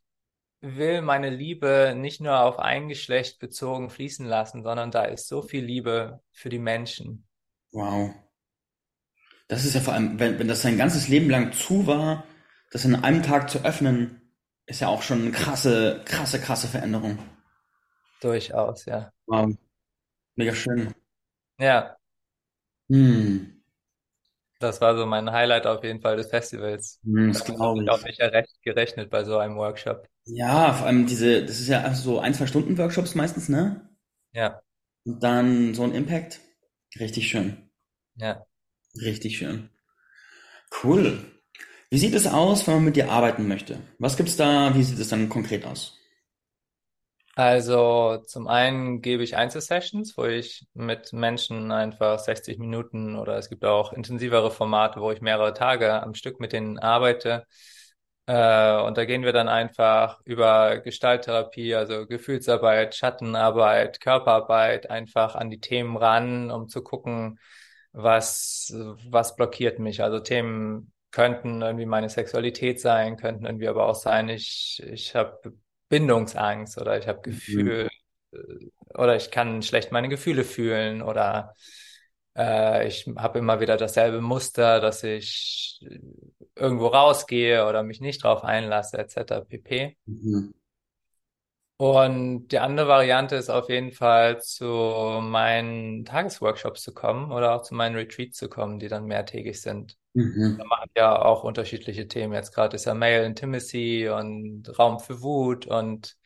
will 0.76 1.02
meine 1.02 1.30
Liebe 1.30 1.94
nicht 1.96 2.20
nur 2.20 2.40
auf 2.40 2.58
ein 2.58 2.88
Geschlecht 2.88 3.38
bezogen 3.38 3.90
fließen 3.90 4.26
lassen, 4.26 4.62
sondern 4.62 4.90
da 4.90 5.04
ist 5.04 5.28
so 5.28 5.42
viel 5.42 5.64
Liebe 5.64 6.20
für 6.32 6.48
die 6.48 6.58
Menschen. 6.58 7.26
Wow. 7.72 8.14
Das 9.48 9.64
ist 9.64 9.74
ja 9.74 9.80
vor 9.80 9.94
allem, 9.94 10.18
wenn, 10.20 10.38
wenn 10.38 10.46
das 10.48 10.62
sein 10.62 10.78
ganzes 10.78 11.08
Leben 11.08 11.30
lang 11.30 11.52
zu 11.52 11.86
war, 11.86 12.24
das 12.70 12.84
in 12.84 12.94
einem 12.96 13.22
Tag 13.22 13.50
zu 13.50 13.64
öffnen, 13.64 14.20
ist 14.66 14.80
ja 14.80 14.88
auch 14.88 15.02
schon 15.02 15.22
eine 15.22 15.30
krasse, 15.30 16.02
krasse, 16.04 16.40
krasse 16.40 16.66
Veränderung. 16.68 17.18
Durchaus, 18.20 18.84
ja. 18.86 19.10
Wow. 19.26 19.50
Mega 20.36 20.54
schön. 20.54 20.94
Ja, 21.58 21.98
Hm. 22.90 23.56
Das 24.58 24.80
war 24.80 24.96
so 24.96 25.06
mein 25.06 25.30
Highlight 25.32 25.66
auf 25.66 25.82
jeden 25.84 26.00
Fall 26.00 26.16
des 26.16 26.28
Festivals. 26.30 27.00
Hm, 27.04 27.32
Das 27.32 27.44
habe 27.48 27.54
glaube 27.54 27.82
ich 27.82 27.90
auch 27.90 28.02
ich. 28.02 28.04
nicht 28.04 28.20
recht 28.20 28.62
gerechnet 28.62 29.10
bei 29.10 29.24
so 29.24 29.38
einem 29.38 29.56
Workshop. 29.56 30.08
Ja, 30.26 30.72
vor 30.74 30.86
allem 30.86 31.06
diese, 31.08 31.44
das 31.44 31.58
ist 31.60 31.66
ja 31.68 31.92
so 31.94 32.18
ein, 32.20 32.32
zwei 32.34 32.46
Stunden 32.46 32.78
Workshops 32.78 33.14
meistens, 33.16 33.48
ne? 33.48 33.88
Ja, 34.32 34.62
Und 35.06 35.22
dann 35.22 35.72
so 35.72 35.84
ein 35.84 35.94
Impact. 35.94 36.40
Richtig 37.00 37.28
schön. 37.28 37.70
ja. 38.16 38.46
Richtig 39.00 39.38
schön. 39.38 39.70
Cool. 40.82 41.24
Wie 41.90 41.98
sieht 41.98 42.14
es 42.14 42.26
aus, 42.28 42.66
wenn 42.66 42.74
man 42.76 42.84
mit 42.84 42.96
dir 42.96 43.10
arbeiten 43.10 43.48
möchte? 43.48 43.78
Was 43.98 44.16
gibt's 44.16 44.36
da? 44.36 44.74
Wie 44.76 44.82
sieht 44.84 44.98
es 45.00 45.08
dann 45.08 45.28
konkret 45.28 45.64
aus? 45.66 45.98
Also 47.34 48.18
zum 48.26 48.48
einen 48.48 49.02
gebe 49.02 49.22
ich 49.22 49.36
Einzelsessions, 49.36 50.16
wo 50.16 50.24
ich 50.24 50.66
mit 50.72 51.12
Menschen 51.12 51.70
einfach 51.70 52.18
60 52.18 52.58
Minuten 52.58 53.14
oder 53.16 53.36
es 53.36 53.50
gibt 53.50 53.64
auch 53.66 53.92
intensivere 53.92 54.50
Formate, 54.50 55.00
wo 55.02 55.10
ich 55.12 55.20
mehrere 55.20 55.52
Tage 55.52 56.02
am 56.02 56.14
Stück 56.14 56.40
mit 56.40 56.52
denen 56.54 56.78
arbeite. 56.78 57.46
Äh, 58.26 58.80
und 58.82 58.96
da 58.98 59.04
gehen 59.04 59.22
wir 59.22 59.32
dann 59.32 59.48
einfach 59.48 60.20
über 60.24 60.78
Gestalttherapie, 60.80 61.74
also 61.74 62.06
Gefühlsarbeit, 62.06 62.94
Schattenarbeit, 62.94 64.00
Körperarbeit, 64.00 64.90
einfach 64.90 65.36
an 65.36 65.50
die 65.50 65.60
Themen 65.60 65.96
ran, 65.96 66.50
um 66.50 66.68
zu 66.68 66.82
gucken, 66.82 67.38
was, 67.92 68.72
was 69.08 69.36
blockiert 69.36 69.78
mich. 69.78 70.02
Also 70.02 70.18
Themen 70.20 70.92
könnten 71.12 71.62
irgendwie 71.62 71.86
meine 71.86 72.08
Sexualität 72.10 72.80
sein, 72.80 73.16
könnten 73.16 73.46
irgendwie 73.46 73.68
aber 73.68 73.86
auch 73.88 73.94
sein, 73.94 74.28
ich, 74.28 74.82
ich 74.86 75.14
habe 75.14 75.54
Bindungsangst 75.88 76.78
oder 76.78 76.98
ich 76.98 77.06
habe 77.08 77.20
Mhm. 77.26 77.76
Gefühl 77.76 77.88
äh, 78.32 78.38
oder 78.94 79.16
ich 79.16 79.30
kann 79.30 79.62
schlecht 79.62 79.92
meine 79.92 80.08
Gefühle 80.08 80.44
fühlen 80.44 81.02
oder 81.02 81.54
äh, 82.36 82.86
ich 82.88 83.06
habe 83.16 83.38
immer 83.38 83.60
wieder 83.60 83.76
dasselbe 83.76 84.20
Muster, 84.20 84.80
dass 84.80 85.02
ich 85.04 85.80
irgendwo 86.56 86.88
rausgehe 86.88 87.66
oder 87.68 87.82
mich 87.82 88.00
nicht 88.00 88.24
drauf 88.24 88.44
einlasse, 88.44 88.98
etc. 88.98 89.42
pp. 89.42 89.96
Mhm. 90.06 90.52
Und 91.78 92.48
die 92.48 92.58
andere 92.58 92.88
Variante 92.88 93.36
ist 93.36 93.50
auf 93.50 93.68
jeden 93.68 93.92
Fall 93.92 94.40
zu 94.40 94.64
meinen 95.22 96.06
Tagesworkshops 96.06 96.82
zu 96.82 96.94
kommen 96.94 97.30
oder 97.32 97.54
auch 97.54 97.62
zu 97.62 97.74
meinen 97.74 97.96
Retreats 97.96 98.38
zu 98.38 98.48
kommen, 98.48 98.78
die 98.78 98.88
dann 98.88 99.04
mehrtägig 99.04 99.60
sind. 99.60 99.96
Da 100.56 100.64
Mhm. 100.64 100.68
machen 100.68 100.90
ja 100.96 101.20
auch 101.22 101.44
unterschiedliche 101.44 102.08
Themen. 102.08 102.32
Jetzt 102.32 102.54
gerade 102.54 102.76
ist 102.76 102.86
ja 102.86 102.94
Male 102.94 103.26
Intimacy 103.26 104.08
und 104.08 104.78
Raum 104.78 105.00
für 105.00 105.20
Wut 105.22 105.66
und 105.66 106.16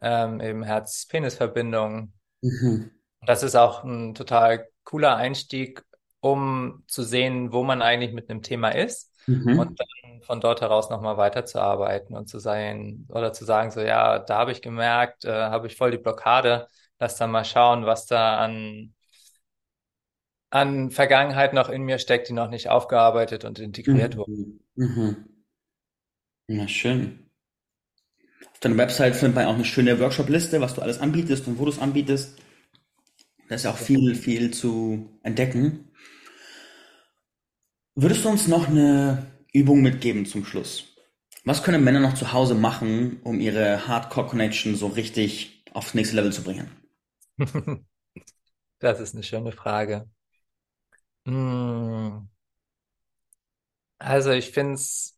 ähm, 0.00 0.40
eben 0.40 0.64
Herz-Penis-Verbindung. 0.64 2.12
Mhm. 2.42 2.90
Das 3.24 3.42
ist 3.44 3.54
auch 3.54 3.84
ein 3.84 4.14
total 4.14 4.68
cooler 4.84 5.16
Einstieg, 5.16 5.84
um 6.20 6.82
zu 6.88 7.04
sehen, 7.04 7.52
wo 7.52 7.62
man 7.62 7.82
eigentlich 7.82 8.12
mit 8.12 8.28
einem 8.30 8.42
Thema 8.42 8.70
ist 8.70 9.11
und 9.50 9.68
Mhm. 9.68 9.76
dann 9.78 10.22
von 10.22 10.40
dort 10.40 10.60
heraus 10.60 10.90
nochmal 10.90 11.16
weiterzuarbeiten 11.16 12.16
und 12.16 12.28
zu 12.28 12.38
sein 12.38 13.06
oder 13.10 13.32
zu 13.32 13.44
sagen, 13.44 13.70
so 13.70 13.80
ja, 13.80 14.18
da 14.18 14.38
habe 14.38 14.52
ich 14.52 14.62
gemerkt, 14.62 15.24
äh, 15.24 15.30
habe 15.32 15.66
ich 15.66 15.76
voll 15.76 15.90
die 15.90 15.98
Blockade. 15.98 16.68
Lass 16.98 17.16
dann 17.16 17.30
mal 17.32 17.44
schauen, 17.44 17.86
was 17.86 18.06
da 18.06 18.38
an, 18.38 18.94
an 20.50 20.92
Vergangenheit 20.92 21.52
noch 21.52 21.68
in 21.68 21.82
mir 21.82 21.98
steckt, 21.98 22.28
die 22.28 22.32
noch 22.32 22.48
nicht 22.48 22.68
aufgearbeitet 22.68 23.44
und 23.44 23.58
integriert 23.58 24.16
wurde. 24.16 24.28
Mhm. 24.28 24.60
Mhm. 24.76 25.26
Na 26.48 26.68
schön. 26.68 27.02
Auf 28.50 28.60
deiner 28.60 28.78
Website 28.78 29.14
findet 29.14 29.34
man 29.34 29.44
auch 29.44 29.54
eine 29.56 29.66
schöne 29.66 30.00
Workshop-Liste, 30.00 30.62
was 30.62 30.74
du 30.74 30.80
alles 30.80 31.00
anbietest 31.00 31.46
und 31.48 31.58
wo 31.58 31.66
du 31.66 31.70
es 31.70 31.78
anbietest. 31.78 32.32
Da 33.48 33.54
ist 33.56 33.64
ja 33.64 33.70
auch 33.70 33.78
viel, 33.78 34.14
viel 34.14 34.50
zu 34.52 35.08
entdecken. 35.22 35.90
Würdest 37.94 38.24
du 38.24 38.28
uns 38.28 38.48
noch 38.48 38.68
eine 38.68 39.26
Übung 39.52 39.80
mitgeben 39.80 40.26
zum 40.26 40.44
Schluss? 40.44 40.94
Was 41.44 41.62
können 41.62 41.82
Männer 41.82 42.00
noch 42.00 42.12
zu 42.14 42.32
Hause 42.32 42.54
machen, 42.54 43.20
um 43.24 43.40
ihre 43.40 43.88
Hardcore-Connection 43.88 44.76
so 44.76 44.88
richtig 44.88 45.62
aufs 45.72 45.94
nächste 45.94 46.16
Level 46.16 46.32
zu 46.32 46.42
bringen? 46.42 46.70
Das 48.80 49.00
ist 49.00 49.14
eine 49.14 49.22
schöne 49.24 49.52
Frage. 49.52 50.10
Hm, 51.26 52.26
Also 53.98 54.30
ich 54.32 54.50
finde 54.50 54.74
es, 54.74 55.16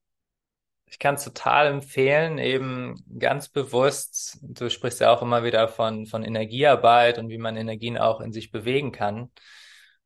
ich 0.87 0.99
kann 0.99 1.17
es 1.17 1.25
total 1.25 1.69
empfehlen, 1.69 2.39
eben 2.39 3.05
ganz 3.19 3.49
bewusst, 3.51 4.39
du 4.43 4.71
sprichst 4.71 5.01
ja 5.01 5.13
auch 5.15 5.23
immer 5.23 5.45
wieder 5.45 5.69
von, 5.69 6.07
von 6.07 6.25
Energiearbeit 6.25 7.19
und 7.19 7.31
wie 7.31 7.39
man 7.39 7.57
Energien 7.57 7.99
auch 7.99 8.21
in 8.21 8.33
sich 8.33 8.53
bewegen 8.53 8.93
kann. 8.93 9.33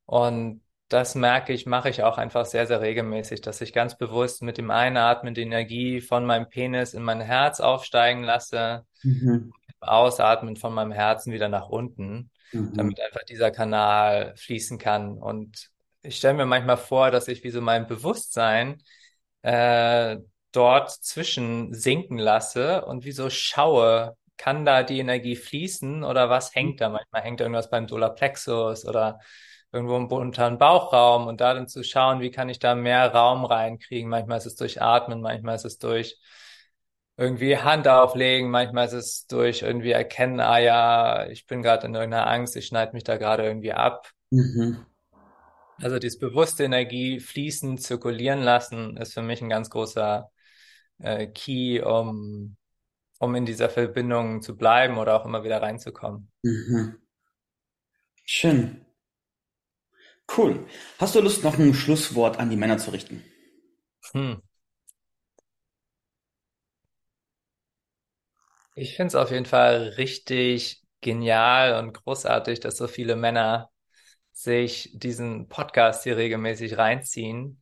Und 0.07 0.63
das 0.89 1.15
merke 1.15 1.53
ich, 1.53 1.67
mache 1.67 1.91
ich 1.91 2.03
auch 2.03 2.19
einfach 2.19 2.47
sehr, 2.47 2.67
sehr 2.67 2.81
regelmäßig, 2.81 3.41
dass 3.43 3.61
ich 3.61 3.73
ganz 3.73 3.97
bewusst 3.99 4.43
mit 4.43 4.59
dem 4.59 4.71
Einatmen 4.71 5.35
die 5.35 5.43
Energie 5.43 6.01
von 6.01 6.25
meinem 6.27 6.49
Penis 6.49 6.95
in 6.95 7.03
mein 7.03 7.21
Herz 7.21 7.61
aufsteigen 7.61 8.23
lasse, 8.25 8.87
Mhm. 9.05 9.51
Ausatmen 9.81 10.57
von 10.57 10.75
meinem 10.75 10.93
Herzen 10.93 11.33
wieder 11.33 11.49
nach 11.49 11.69
unten, 11.69 12.31
Mhm. 12.53 12.75
damit 12.75 13.01
einfach 13.01 13.25
dieser 13.25 13.51
Kanal 13.51 14.35
fließen 14.37 14.79
kann. 14.79 15.19
Und 15.19 15.71
ich 16.03 16.17
stelle 16.17 16.35
mir 16.35 16.47
manchmal 16.47 16.77
vor, 16.77 17.11
dass 17.11 17.29
ich 17.29 17.45
wie 17.45 17.51
so 17.51 17.61
mein 17.61 17.87
Bewusstsein 17.87 18.83
äh, 19.43 20.19
dort 20.53 20.91
zwischen 20.91 21.73
sinken 21.75 22.19
lasse 22.19 22.85
und 22.85 23.05
wie 23.05 23.13
so 23.13 23.31
schaue, 23.31 24.17
kann 24.37 24.65
da 24.65 24.83
die 24.83 24.99
Energie 25.01 25.37
fließen 25.37 26.05
oder 26.05 26.31
was 26.31 26.55
hängt 26.55 26.81
da? 26.81 26.89
Manchmal 26.89 27.23
hängt 27.23 27.41
irgendwas 27.41 27.71
beim 27.71 27.89
Solarplexus 27.89 28.87
oder 28.87 29.19
irgendwo 29.73 29.97
im 29.97 30.07
unteren 30.07 30.59
Bauchraum 30.59 31.27
und 31.27 31.41
da 31.41 31.55
dann 31.55 31.69
zu 31.69 31.83
schauen, 31.83 32.21
wie 32.21 32.31
kann 32.31 32.49
ich 32.49 32.59
da 32.59 32.75
mehr 32.75 33.13
Raum 33.13 33.45
reinkriegen. 33.45 34.09
Manchmal 34.09 34.39
ist 34.39 34.47
es 34.47 34.57
durch 34.57 34.81
Atmen, 34.81 35.21
manchmal 35.21 35.57
ist 35.57 35.65
es 35.65 35.79
durch 35.79 36.19
irgendwie 37.17 37.59
Hand 37.59 37.89
auflegen, 37.89 38.49
manchmal 38.51 38.87
ist 38.87 38.93
es 38.93 39.27
durch 39.27 39.63
irgendwie 39.63 39.91
erkennen, 39.91 40.41
ah 40.41 40.59
ja, 40.59 41.27
ich 41.27 41.47
bin 41.47 41.63
gerade 41.63 41.87
in 41.87 41.95
irgendeiner 41.95 42.29
Angst, 42.29 42.57
ich 42.57 42.67
schneide 42.67 42.93
mich 42.93 43.05
da 43.05 43.17
gerade 43.17 43.45
irgendwie 43.45 43.73
ab. 43.73 44.11
Mhm. 44.31 44.87
Also 45.81 45.99
dieses 45.99 46.19
bewusste 46.19 46.65
Energie 46.65 47.21
fließen, 47.21 47.79
zirkulieren 47.79 48.41
lassen, 48.41 48.97
ist 48.97 49.15
für 49.15 49.23
mich 49.23 49.43
ein 49.43 49.49
ganz 49.49 49.69
großer 49.69 50.31
äh, 50.99 51.27
Key, 51.27 51.81
um, 51.81 52.57
um 53.19 53.35
in 53.35 53.47
dieser 53.47 53.69
Verbindung 53.69 54.41
zu 54.41 54.57
bleiben 54.57 54.99
oder 54.99 55.21
auch 55.21 55.25
immer 55.25 55.45
wieder 55.45 55.61
reinzukommen. 55.61 56.31
Mhm. 56.43 56.99
Schön. 58.25 58.88
Cool. 60.37 60.67
Hast 60.99 61.15
du 61.15 61.21
Lust, 61.21 61.43
noch 61.43 61.59
ein 61.59 61.75
Schlusswort 61.75 62.39
an 62.39 62.51
die 62.51 62.57
Männer 62.57 62.79
zu 62.79 62.91
richten? 62.91 63.25
Hm. 64.15 64.41
Ich 68.75 68.95
finde 68.95 69.09
es 69.09 69.15
auf 69.17 69.31
jeden 69.31 69.47
Fall 69.47 69.89
richtig 69.97 70.83
genial 71.01 71.79
und 71.83 71.93
großartig, 71.95 72.61
dass 72.61 72.77
so 72.77 72.87
viele 72.87 73.17
Männer 73.17 73.71
sich 74.33 74.91
diesen 74.95 75.49
Podcast 75.49 76.05
hier 76.05 76.17
regelmäßig 76.17 76.79
reinziehen 76.79 77.61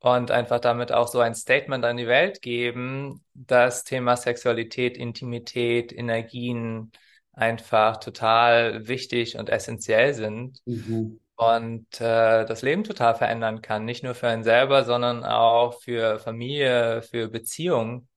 und 0.00 0.30
einfach 0.32 0.60
damit 0.60 0.92
auch 0.92 1.08
so 1.08 1.20
ein 1.20 1.34
Statement 1.34 1.84
an 1.84 1.96
die 1.96 2.08
Welt 2.08 2.42
geben, 2.42 3.24
dass 3.34 3.84
Thema 3.84 4.16
Sexualität, 4.16 4.96
Intimität, 4.96 5.92
Energien 5.92 6.90
einfach 7.32 7.98
total 7.98 8.88
wichtig 8.88 9.36
und 9.38 9.50
essentiell 9.50 10.14
sind 10.14 10.62
Mhm. 10.66 11.18
Und 11.36 12.00
äh, 12.00 12.44
das 12.46 12.62
Leben 12.62 12.84
total 12.84 13.14
verändern 13.14 13.62
kann. 13.62 13.84
Nicht 13.84 14.02
nur 14.02 14.14
für 14.14 14.28
einen 14.28 14.44
selber, 14.44 14.84
sondern 14.84 15.24
auch 15.24 15.80
für 15.80 16.18
Familie, 16.18 17.02
für 17.02 17.28
Beziehungen. 17.28 18.08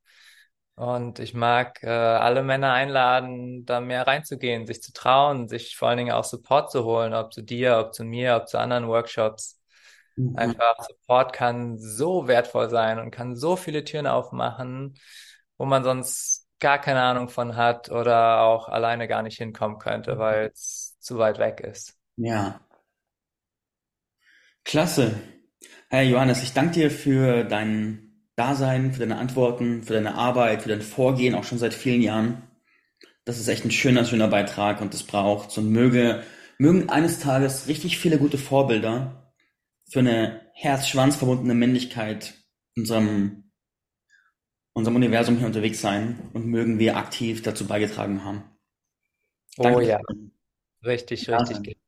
Und 0.75 1.19
ich 1.19 1.33
mag 1.33 1.83
äh, 1.83 1.89
alle 1.89 2.41
Männer 2.41 2.71
einladen, 2.71 3.65
da 3.65 3.81
mehr 3.81 4.07
reinzugehen, 4.07 4.65
sich 4.65 4.81
zu 4.81 4.93
trauen, 4.93 5.49
sich 5.49 5.75
vor 5.75 5.89
allen 5.89 5.97
Dingen 5.97 6.13
auch 6.13 6.23
Support 6.23 6.71
zu 6.71 6.85
holen, 6.85 7.13
ob 7.13 7.33
zu 7.33 7.41
dir, 7.41 7.79
ob 7.79 7.93
zu 7.93 8.05
mir, 8.05 8.37
ob 8.37 8.47
zu 8.47 8.57
anderen 8.57 8.87
Workshops. 8.87 9.59
Mhm. 10.15 10.37
Einfach 10.37 10.75
Support 10.87 11.33
kann 11.33 11.77
so 11.77 12.29
wertvoll 12.29 12.69
sein 12.69 12.99
und 12.99 13.11
kann 13.11 13.35
so 13.35 13.57
viele 13.57 13.83
Türen 13.83 14.07
aufmachen, 14.07 14.97
wo 15.57 15.65
man 15.65 15.83
sonst 15.83 16.47
gar 16.59 16.79
keine 16.79 17.01
Ahnung 17.01 17.27
von 17.27 17.57
hat 17.57 17.91
oder 17.91 18.41
auch 18.41 18.69
alleine 18.69 19.09
gar 19.09 19.21
nicht 19.21 19.37
hinkommen 19.37 19.79
könnte, 19.79 20.17
weil 20.17 20.51
es 20.53 20.97
zu 20.99 21.17
weit 21.17 21.39
weg 21.39 21.59
ist. 21.59 21.97
Ja, 22.15 22.61
klasse. 24.69 25.19
Herr 25.89 26.03
Johannes, 26.03 26.43
ich 26.43 26.53
danke 26.53 26.73
dir 26.73 26.91
für 26.91 27.43
dein 27.43 28.29
Dasein, 28.35 28.93
für 28.93 28.99
deine 28.99 29.17
Antworten, 29.17 29.81
für 29.81 29.93
deine 29.93 30.13
Arbeit, 30.13 30.61
für 30.61 30.69
dein 30.69 30.83
Vorgehen, 30.83 31.33
auch 31.33 31.43
schon 31.43 31.57
seit 31.57 31.73
vielen 31.73 32.03
Jahren. 32.03 32.43
Das 33.25 33.39
ist 33.39 33.47
echt 33.47 33.65
ein 33.65 33.71
schöner, 33.71 34.05
schöner 34.05 34.27
Beitrag 34.27 34.79
und 34.79 34.93
das 34.93 35.01
braucht 35.01 35.57
und 35.57 35.71
möge, 35.71 36.23
mögen 36.59 36.87
eines 36.89 37.19
Tages 37.19 37.67
richtig 37.67 37.97
viele 37.97 38.19
gute 38.19 38.37
Vorbilder 38.37 39.33
für 39.89 39.99
eine 39.99 40.41
Herz-Schwanz 40.53 41.15
verbundene 41.15 41.55
Männlichkeit 41.55 42.35
in 42.75 42.83
unserem, 42.83 43.51
unserem 44.73 44.97
Universum 44.97 45.37
hier 45.37 45.47
unterwegs 45.47 45.81
sein 45.81 46.29
und 46.33 46.45
mögen 46.45 46.77
wir 46.77 46.95
aktiv 46.95 47.41
dazu 47.41 47.65
beigetragen 47.65 48.23
haben. 48.23 48.43
Oh 49.57 49.63
Danke 49.63 49.79
für 49.79 49.87
ja, 49.87 49.99
richtig, 50.85 51.27
richtig. 51.27 51.79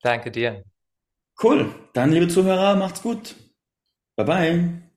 Danke 0.00 0.30
dir. 0.30 0.64
Cool. 1.40 1.74
Dann, 1.92 2.10
liebe 2.12 2.28
Zuhörer, 2.28 2.76
macht's 2.76 3.02
gut. 3.02 3.36
Bye 4.16 4.24
bye. 4.26 4.91